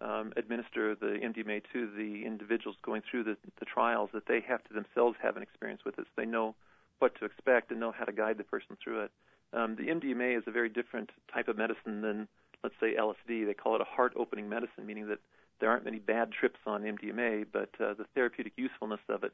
um, 0.00 0.32
administer 0.36 0.94
the 0.94 1.18
MDMA 1.22 1.62
to 1.72 1.90
the 1.96 2.24
individuals 2.24 2.76
going 2.82 3.02
through 3.10 3.24
the, 3.24 3.36
the 3.58 3.66
trials, 3.66 4.10
that 4.14 4.26
they 4.26 4.40
have 4.40 4.64
to 4.64 4.74
themselves 4.74 5.16
have 5.22 5.36
an 5.36 5.42
experience 5.42 5.82
with 5.84 5.98
it 5.98 6.04
so 6.04 6.10
they 6.16 6.26
know 6.26 6.54
what 6.98 7.14
to 7.18 7.24
expect 7.24 7.70
and 7.70 7.80
know 7.80 7.92
how 7.92 8.04
to 8.04 8.12
guide 8.12 8.38
the 8.38 8.44
person 8.44 8.76
through 8.82 9.04
it. 9.04 9.10
Um, 9.52 9.76
the 9.76 9.88
MDMA 9.88 10.38
is 10.38 10.44
a 10.46 10.50
very 10.50 10.68
different 10.68 11.10
type 11.32 11.48
of 11.48 11.56
medicine 11.56 12.02
than, 12.02 12.28
let's 12.62 12.74
say, 12.80 12.94
LSD. 12.94 13.46
They 13.46 13.54
call 13.54 13.74
it 13.74 13.80
a 13.80 13.84
heart 13.84 14.12
opening 14.16 14.48
medicine, 14.48 14.86
meaning 14.86 15.08
that 15.08 15.18
there 15.60 15.70
aren't 15.70 15.84
many 15.84 15.98
bad 15.98 16.32
trips 16.32 16.58
on 16.66 16.82
MDMA, 16.82 17.46
but 17.52 17.70
uh, 17.80 17.94
the 17.94 18.06
therapeutic 18.14 18.52
usefulness 18.56 19.00
of 19.08 19.24
it 19.24 19.32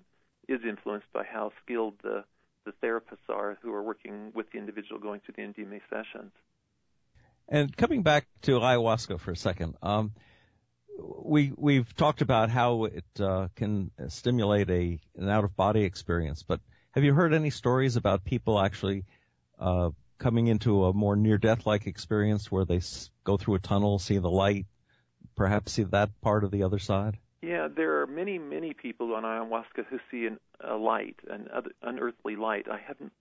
is 0.49 0.61
influenced 0.69 1.12
by 1.12 1.25
how 1.25 1.53
skilled 1.62 1.95
the, 2.03 2.25
the 2.66 2.72
therapists 2.87 3.35
are 3.35 3.57
who 3.62 3.72
are 3.72 3.83
working 3.83 4.33
with 4.35 4.50
the 4.50 4.59
individual 4.59 5.00
going 5.00 5.20
through 5.20 5.35
the 5.37 5.42
MDMA 5.42 5.81
sessions. 5.88 6.33
And 7.48 7.74
coming 7.74 8.02
back 8.02 8.26
to 8.42 8.59
ayahuasca 8.59 9.20
for 9.20 9.31
a 9.31 9.37
second, 9.37 9.76
um, 9.83 10.12
we 10.98 11.52
we've 11.57 11.94
talked 11.94 12.20
about 12.20 12.50
how 12.50 12.85
it 12.85 13.05
uh, 13.20 13.48
can 13.55 13.90
stimulate 14.09 14.68
a 14.70 14.98
an 15.16 15.29
out 15.29 15.44
of 15.44 15.57
body 15.57 15.85
experience, 15.85 16.42
but 16.42 16.61
have 16.90 17.05
you 17.05 17.14
heard 17.14 17.33
any 17.33 17.50
stories 17.50 17.96
about 17.96 18.24
people 18.24 18.59
actually 18.59 19.05
uh, 19.59 19.90
coming 20.18 20.46
into 20.48 20.87
a 20.87 20.92
more 20.92 21.14
near 21.14 21.38
death 21.38 21.66
like 21.66 21.87
experience 21.87 22.50
where 22.50 22.64
they 22.64 22.79
s- 22.79 23.11
go 23.22 23.37
through 23.37 23.57
a 23.57 23.61
tunnel, 23.61 23.98
see 23.98 24.18
the 24.18 24.31
light, 24.31 24.66
perhaps 25.37 25.72
see 25.72 25.85
that 25.85 26.20
part 26.20 26.42
of 26.42 26.50
the 26.50 26.62
other 26.62 26.79
side? 26.79 27.18
Yeah, 27.42 27.68
there 27.75 28.01
are 28.01 28.07
many, 28.07 28.38
many 28.38 28.72
people 28.72 29.14
on 29.14 29.22
ayahuasca 29.22 29.87
who 29.88 29.99
see 30.11 30.27
an, 30.27 30.38
a 30.61 30.75
light, 30.75 31.16
an 31.31 31.49
unearthly 31.83 32.35
light. 32.37 32.66
I 32.70 32.79
haven't. 32.79 33.12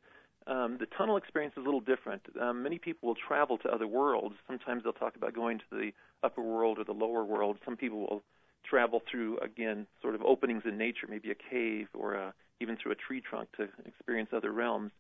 Um, 0.48 0.78
the 0.80 0.86
tunnel 0.86 1.18
experience 1.18 1.54
is 1.58 1.62
a 1.62 1.66
little 1.66 1.82
different. 1.82 2.22
Um, 2.40 2.64
many 2.64 2.78
people 2.78 3.08
will 3.08 3.16
travel 3.16 3.58
to 3.60 3.70
other 3.70 3.88
worlds. 3.88 4.36
Sometimes 4.48 4.84
they'll 4.84 4.94
talk 4.94 5.16
about 5.16 5.34
going 5.34 5.60
to 5.60 5.66
the 5.72 5.92
upper 6.24 6.42
world 6.42 6.80
or 6.80 6.84
the 6.84 6.94
lower 6.94 7.24
world. 7.24 7.58
Some 7.66 7.76
people 7.76 8.00
will 8.00 8.24
travel 8.64 9.02
through, 9.10 9.40
again, 9.40 9.88
sort 10.02 10.16
of 10.16 10.22
openings 10.22 10.64
in 10.66 10.78
nature, 10.78 11.08
maybe 11.10 11.32
a 11.32 11.36
cave 11.36 11.88
or 11.94 12.14
a, 12.14 12.34
even 12.62 12.78
through 12.78 12.92
a 12.92 12.96
tree 12.96 13.22
trunk 13.22 13.50
to 13.58 13.68
experience 13.86 14.30
other 14.34 14.52
realms. 14.52 14.92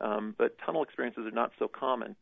Um, 0.00 0.34
but 0.38 0.56
tunnel 0.64 0.82
experiences 0.82 1.26
are 1.26 1.30
not 1.30 1.52
so 1.58 1.66
common. 1.68 2.14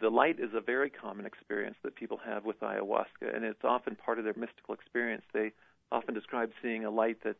The 0.00 0.10
light 0.10 0.38
is 0.40 0.50
a 0.52 0.60
very 0.60 0.90
common 0.90 1.26
experience 1.26 1.76
that 1.84 1.94
people 1.94 2.18
have 2.24 2.44
with 2.44 2.60
ayahuasca, 2.60 3.34
and 3.34 3.44
it's 3.44 3.64
often 3.64 3.96
part 3.96 4.18
of 4.18 4.24
their 4.24 4.34
mystical 4.36 4.74
experience. 4.74 5.22
They 5.32 5.52
often 5.92 6.14
describe 6.14 6.50
seeing 6.62 6.84
a 6.84 6.90
light 6.90 7.18
that 7.24 7.36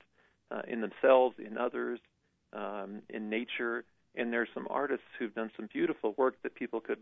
uh, 0.51 0.63
in 0.69 0.81
themselves, 0.81 1.37
in 1.39 1.59
others, 1.59 1.99
um, 2.53 3.03
in 3.09 3.29
nature. 3.29 3.85
And 4.15 4.33
there's 4.33 4.49
some 4.55 4.67
artists 4.71 5.07
who've 5.19 5.35
done 5.35 5.51
some 5.57 5.69
beautiful 5.73 6.15
work 6.17 6.37
that 6.43 6.55
people 6.55 6.81
could 6.81 6.99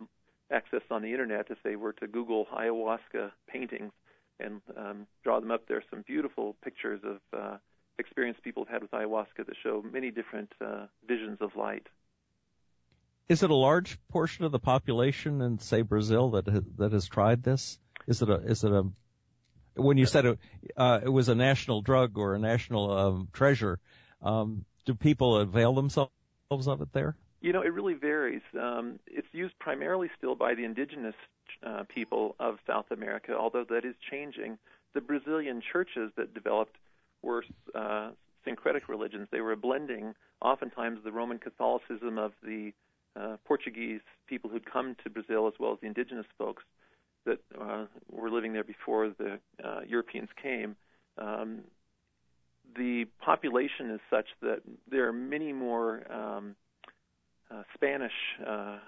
access 0.50 0.83
on 0.90 1.02
the 1.02 1.12
internet 1.12 1.46
if 1.50 1.59
they 1.62 1.76
were 1.76 1.92
to 1.94 2.07
Google 2.07 2.46
ayahuasca 2.52 3.30
paintings 3.46 3.92
and 4.40 4.61
um, 4.76 5.07
draw 5.22 5.40
them 5.40 5.50
up. 5.50 5.62
There's 5.68 5.85
some 5.90 6.02
beautiful 6.07 6.57
pictures 6.62 7.00
of 7.04 7.38
uh, 7.38 7.57
experience 7.98 8.38
people 8.42 8.64
have 8.64 8.72
had 8.72 8.83
with 8.83 8.90
ayahuasca 8.90 9.46
that 9.46 9.54
show 9.62 9.83
many 9.92 10.11
different 10.11 10.52
uh, 10.61 10.87
visions 11.07 11.38
of 11.40 11.50
light. 11.57 11.87
Is 13.28 13.42
it 13.42 13.50
a 13.50 13.54
large 13.54 13.98
portion 14.09 14.44
of 14.44 14.52
the 14.52 14.59
population 14.59 15.40
in, 15.40 15.59
say, 15.59 15.83
Brazil 15.83 16.33
that 16.33 16.46
has, 16.46 16.62
that 16.78 16.92
has 16.92 17.09
tried 17.09 17.42
this? 17.42 17.78
Is 18.07 18.20
it 18.20 18.28
a 18.28 18.35
is 18.35 18.64
it 18.64 18.72
a 18.72 18.85
when 19.74 19.98
you 19.98 20.06
said 20.06 20.26
it, 20.26 20.38
uh, 20.76 21.00
it 21.02 21.08
was 21.08 21.28
a 21.28 21.34
national 21.34 21.82
drug 21.82 22.18
or 22.18 22.34
a 22.34 22.38
national 22.38 22.90
um, 22.90 23.28
treasure? 23.32 23.78
Um, 24.22 24.64
do 24.84 24.94
people 24.94 25.37
avail 25.37 25.74
themselves 25.74 26.10
of 26.50 26.80
it 26.80 26.92
there? 26.92 27.16
You 27.40 27.52
know, 27.52 27.62
it 27.62 27.72
really 27.72 27.94
varies. 27.94 28.42
Um, 28.58 28.98
it's 29.06 29.26
used 29.32 29.58
primarily 29.58 30.10
still 30.16 30.34
by 30.34 30.54
the 30.54 30.64
indigenous 30.64 31.14
uh, 31.66 31.84
people 31.94 32.37
of 32.40 32.58
South 32.66 32.87
America, 32.90 33.37
although 33.38 33.64
that 33.68 33.84
is 33.84 33.94
changing. 34.10 34.58
The 34.94 35.00
Brazilian 35.00 35.62
churches 35.72 36.10
that 36.16 36.32
developed 36.32 36.76
were 37.22 37.44
uh, 37.74 38.10
syncretic 38.44 38.88
religions. 38.88 39.28
They 39.30 39.40
were 39.40 39.56
blending, 39.56 40.14
oftentimes, 40.40 41.00
the 41.04 41.12
Roman 41.12 41.38
Catholicism 41.38 42.18
of 42.18 42.32
the 42.42 42.72
uh, 43.16 43.37
Portuguese 43.44 44.00
people 44.26 44.50
who'd 44.50 44.70
come 44.70 44.96
to 45.04 45.10
Brazil 45.10 45.46
as 45.46 45.54
well 45.58 45.72
as 45.72 45.78
the 45.80 45.87
indigenous 45.87 46.26
folks 46.38 46.62
that 47.26 47.38
uh, 47.60 47.87
were 48.10 48.30
living 48.30 48.52
there 48.52 48.64
before 48.64 49.10
the 49.18 49.38
uh, 49.62 49.80
Europeans 49.87 50.28
came. 50.40 50.76
Um, 51.18 51.60
the 52.76 53.06
population 53.20 53.90
is 53.90 54.00
such 54.10 54.26
that 54.42 54.60
there 54.90 55.08
are 55.08 55.12
many 55.12 55.52
more 55.52 56.10
um, 56.12 56.56
uh, 57.50 57.62
Spanish 57.74 58.12
uh, 58.46 58.78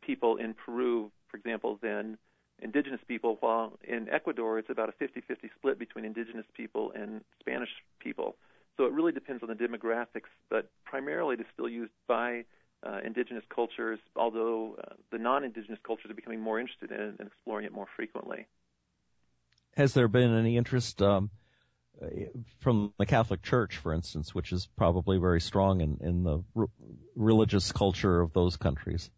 people 0.00 0.36
in 0.36 0.54
Peru, 0.54 1.10
for 1.28 1.36
example, 1.36 1.78
than 1.82 2.16
indigenous 2.60 3.00
people, 3.08 3.36
while 3.40 3.78
in 3.82 4.08
Ecuador 4.08 4.58
it's 4.58 4.70
about 4.70 4.88
a 4.88 5.04
50-50 5.04 5.50
split 5.56 5.78
between 5.78 6.04
indigenous 6.04 6.46
people 6.56 6.92
and 6.94 7.22
Spanish 7.40 7.68
people. 7.98 8.36
So 8.76 8.84
it 8.84 8.92
really 8.92 9.12
depends 9.12 9.42
on 9.42 9.48
the 9.48 9.54
demographics, 9.54 10.30
but 10.48 10.70
primarily 10.84 11.34
it 11.34 11.40
is 11.40 11.46
still 11.52 11.68
used 11.68 11.92
by 12.08 12.44
uh, 12.84 13.00
indigenous 13.04 13.44
cultures, 13.54 13.98
although 14.16 14.76
uh, 14.78 14.94
the 15.10 15.18
non-indigenous 15.18 15.78
cultures 15.86 16.10
are 16.10 16.14
becoming 16.14 16.40
more 16.40 16.58
interested 16.58 16.90
in 16.90 17.00
it 17.00 17.14
and 17.18 17.28
exploring 17.28 17.66
it 17.66 17.72
more 17.72 17.86
frequently. 17.96 18.46
Has 19.76 19.94
there 19.94 20.08
been 20.08 20.36
any 20.36 20.56
interest 20.56 21.00
um, 21.00 21.30
from 22.60 22.92
the 22.98 23.06
Catholic 23.06 23.42
Church, 23.42 23.76
for 23.76 23.92
instance, 23.92 24.34
which 24.34 24.52
is 24.52 24.66
probably 24.76 25.18
very 25.18 25.40
strong 25.40 25.80
in, 25.80 25.98
in 26.00 26.24
the 26.24 26.42
r- 26.56 26.66
religious 27.16 27.72
culture 27.72 28.20
of 28.20 28.32
those 28.32 28.56
countries? 28.56 29.10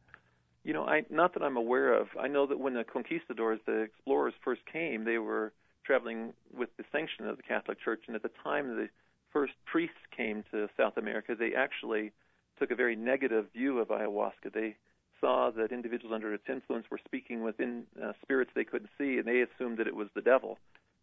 You 0.65 0.73
know, 0.73 0.85
I 0.85 1.05
not 1.11 1.35
that 1.35 1.43
I'm 1.43 1.57
aware 1.57 1.93
of. 1.93 2.09
I 2.19 2.29
know 2.29 2.47
that 2.47 2.59
when 2.59 2.75
the 2.75 2.85
conquistadors, 2.85 3.61
the 3.67 3.81
explorers, 3.81 4.33
first 4.43 4.63
came, 4.71 5.05
they 5.05 5.19
were 5.19 5.53
traveling 5.85 6.33
with 6.57 6.71
the 6.79 6.85
sanction 6.91 7.29
of 7.29 7.37
the 7.37 7.43
Catholic 7.43 7.79
Church, 7.85 8.05
and 8.07 8.17
at 8.17 8.23
the 8.23 8.31
time 8.43 8.77
the 8.77 8.89
first 9.33 9.53
priests 9.67 9.97
came 10.17 10.45
to 10.53 10.69
South 10.77 10.97
America, 10.97 11.35
they 11.39 11.55
actually 11.55 12.13
took 12.59 12.71
a 12.71 12.75
very 12.75 12.97
negative 12.97 13.47
view 13.53 13.79
of 13.79 13.89
ayahuasca. 13.89 14.53
They 14.53 14.77
saw 15.21 15.51
that 15.57 15.73
individuals 15.73 16.13
under 16.15 16.35
its 16.35 16.45
influence 16.49 16.87
were 16.91 17.01
speaking 17.05 17.43
within 17.43 17.85
uh, 18.03 18.13
spirits 18.23 18.51
they 18.55 18.65
couldn't 18.65 18.91
see, 18.99 19.19
and 19.19 19.27
they 19.27 19.43
assumed 19.43 19.79
that 19.79 19.87
it 19.87 19.97
was 19.97 20.09
the 20.15 20.21
devil. 20.21 20.59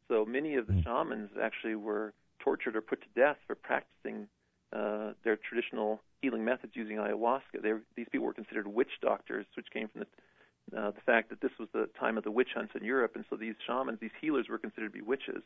So 0.07 0.25
many 0.25 0.55
of 0.55 0.67
the 0.67 0.73
hmm. 0.73 0.81
shamans 0.81 1.29
actually 1.41 1.75
were 1.75 2.13
tortured 2.39 2.75
or 2.75 2.81
put 2.81 3.01
to 3.01 3.07
death 3.15 3.37
for 3.47 3.55
practicing 3.55 4.27
uh, 4.73 5.13
their 5.23 5.37
traditional 5.37 6.01
healing 6.21 6.43
methods 6.43 6.73
using 6.75 6.97
ayahuasca. 6.97 7.61
They 7.61 7.73
were, 7.73 7.81
these 7.95 8.07
people 8.11 8.27
were 8.27 8.33
considered 8.33 8.67
witch 8.67 8.91
doctors, 9.01 9.45
which 9.55 9.67
came 9.71 9.87
from 9.89 10.01
the, 10.01 10.79
uh, 10.79 10.91
the 10.91 11.01
fact 11.01 11.29
that 11.29 11.41
this 11.41 11.51
was 11.59 11.69
the 11.73 11.89
time 11.99 12.17
of 12.17 12.23
the 12.23 12.31
witch 12.31 12.49
hunts 12.55 12.73
in 12.79 12.83
Europe, 12.83 13.13
and 13.15 13.25
so 13.29 13.35
these 13.35 13.55
shamans, 13.65 13.99
these 13.99 14.11
healers, 14.19 14.47
were 14.49 14.57
considered 14.57 14.93
to 14.93 14.99
be 14.99 15.01
witches. 15.01 15.43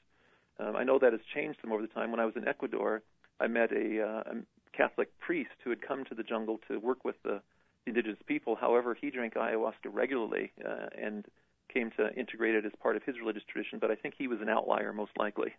Um, 0.60 0.76
I 0.76 0.84
know 0.84 1.00
that 1.00 1.12
has 1.12 1.22
changed 1.34 1.60
some 1.62 1.72
over 1.72 1.82
the 1.82 1.88
time. 1.88 2.12
When 2.12 2.20
I 2.20 2.26
was 2.26 2.36
in 2.36 2.48
Ecuador, 2.48 3.02
I 3.40 3.48
met 3.48 3.72
a, 3.72 4.02
uh, 4.02 4.24
a 4.32 4.36
Catholic 4.76 5.18
priest 5.20 5.52
who 5.64 5.70
had 5.70 5.82
come 5.82 6.06
to 6.06 6.16
the 6.16 6.24
jungle 6.24 6.60
to 6.68 6.80
work 6.80 7.04
with 7.06 7.16
the 7.24 7.42
indigenous 7.86 8.20
people. 8.26 8.56
However, 8.56 8.98
he 9.00 9.10
drank 9.12 9.36
ayahuasca 9.36 9.92
regularly 9.92 10.52
uh, 10.64 10.88
and 11.00 11.26
came 11.74 11.92
to 11.98 12.14
integrate 12.14 12.56
it 12.56 12.66
as 12.66 12.72
part 12.82 12.96
of 12.96 13.04
his 13.04 13.16
religious 13.20 13.44
tradition. 13.48 13.80
But 13.80 13.92
I 13.92 13.96
think 13.96 14.16
he 14.18 14.28
was 14.28 14.42
an 14.42 14.50
outlier, 14.50 14.94
most 14.94 15.12
likely. 15.18 15.54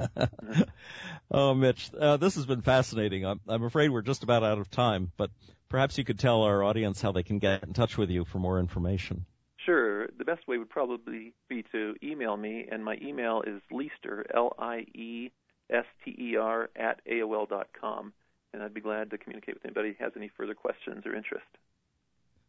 oh, 1.31 1.53
Mitch, 1.53 1.89
uh, 1.97 2.17
this 2.17 2.35
has 2.35 2.45
been 2.45 2.61
fascinating. 2.61 3.25
I'm, 3.25 3.39
I'm 3.47 3.63
afraid 3.63 3.89
we're 3.89 4.01
just 4.01 4.23
about 4.23 4.43
out 4.43 4.59
of 4.59 4.69
time, 4.69 5.11
but 5.17 5.31
perhaps 5.69 5.97
you 5.97 6.03
could 6.03 6.19
tell 6.19 6.43
our 6.43 6.63
audience 6.63 7.01
how 7.01 7.11
they 7.11 7.23
can 7.23 7.39
get 7.39 7.63
in 7.63 7.73
touch 7.73 7.97
with 7.97 8.09
you 8.09 8.25
for 8.25 8.39
more 8.39 8.59
information. 8.59 9.25
Sure. 9.65 10.07
The 10.17 10.25
best 10.25 10.47
way 10.47 10.57
would 10.57 10.69
probably 10.69 11.33
be 11.47 11.63
to 11.71 11.95
email 12.03 12.35
me, 12.35 12.67
and 12.69 12.83
my 12.83 12.97
email 13.01 13.41
is 13.45 13.61
Liester, 13.71 14.25
L-I-E 14.33 15.31
S-T-E-R, 15.69 16.69
at 16.75 17.01
AOL 17.05 17.47
dot 17.47 17.67
com. 17.79 18.13
And 18.53 18.63
I'd 18.63 18.73
be 18.73 18.81
glad 18.81 19.11
to 19.11 19.17
communicate 19.17 19.55
with 19.55 19.65
anybody 19.65 19.95
who 19.97 20.03
has 20.03 20.13
any 20.15 20.29
further 20.35 20.55
questions 20.55 21.05
or 21.05 21.15
interest. 21.15 21.45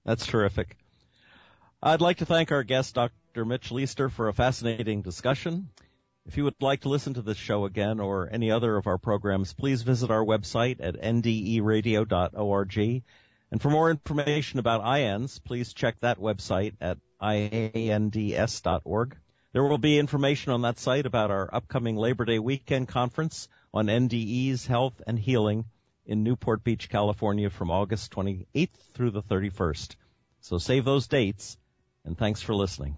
That's 0.04 0.26
terrific. 0.26 0.76
I'd 1.82 2.00
like 2.00 2.18
to 2.18 2.26
thank 2.26 2.52
our 2.52 2.62
guest, 2.62 2.94
Dr. 2.94 3.44
Mitch 3.44 3.70
Liester, 3.70 4.08
for 4.08 4.28
a 4.28 4.32
fascinating 4.32 5.02
discussion. 5.02 5.68
If 6.26 6.36
you 6.36 6.44
would 6.44 6.60
like 6.60 6.82
to 6.82 6.88
listen 6.88 7.14
to 7.14 7.22
this 7.22 7.36
show 7.36 7.64
again 7.64 8.00
or 8.00 8.28
any 8.30 8.50
other 8.50 8.76
of 8.76 8.86
our 8.86 8.98
programs, 8.98 9.52
please 9.54 9.82
visit 9.82 10.10
our 10.10 10.24
website 10.24 10.76
at 10.80 10.96
nderadio.org. 11.00 12.78
And 13.50 13.60
for 13.60 13.70
more 13.70 13.90
information 13.90 14.58
about 14.58 14.84
IANDS, 14.84 15.42
please 15.42 15.72
check 15.74 15.96
that 16.00 16.18
website 16.18 16.74
at 16.80 16.98
iands.org. 17.20 19.16
There 19.52 19.64
will 19.64 19.78
be 19.78 19.98
information 19.98 20.52
on 20.52 20.62
that 20.62 20.78
site 20.78 21.06
about 21.06 21.30
our 21.30 21.52
upcoming 21.52 21.96
Labor 21.96 22.24
Day 22.24 22.38
weekend 22.38 22.88
conference 22.88 23.48
on 23.74 23.86
NDE's 23.86 24.66
health 24.66 25.02
and 25.06 25.18
healing 25.18 25.64
in 26.10 26.24
Newport 26.24 26.64
Beach, 26.64 26.88
California 26.88 27.48
from 27.48 27.70
August 27.70 28.12
28th 28.12 28.68
through 28.94 29.12
the 29.12 29.22
31st. 29.22 29.94
So 30.40 30.58
save 30.58 30.84
those 30.84 31.06
dates 31.06 31.56
and 32.04 32.18
thanks 32.18 32.42
for 32.42 32.52
listening. 32.52 32.96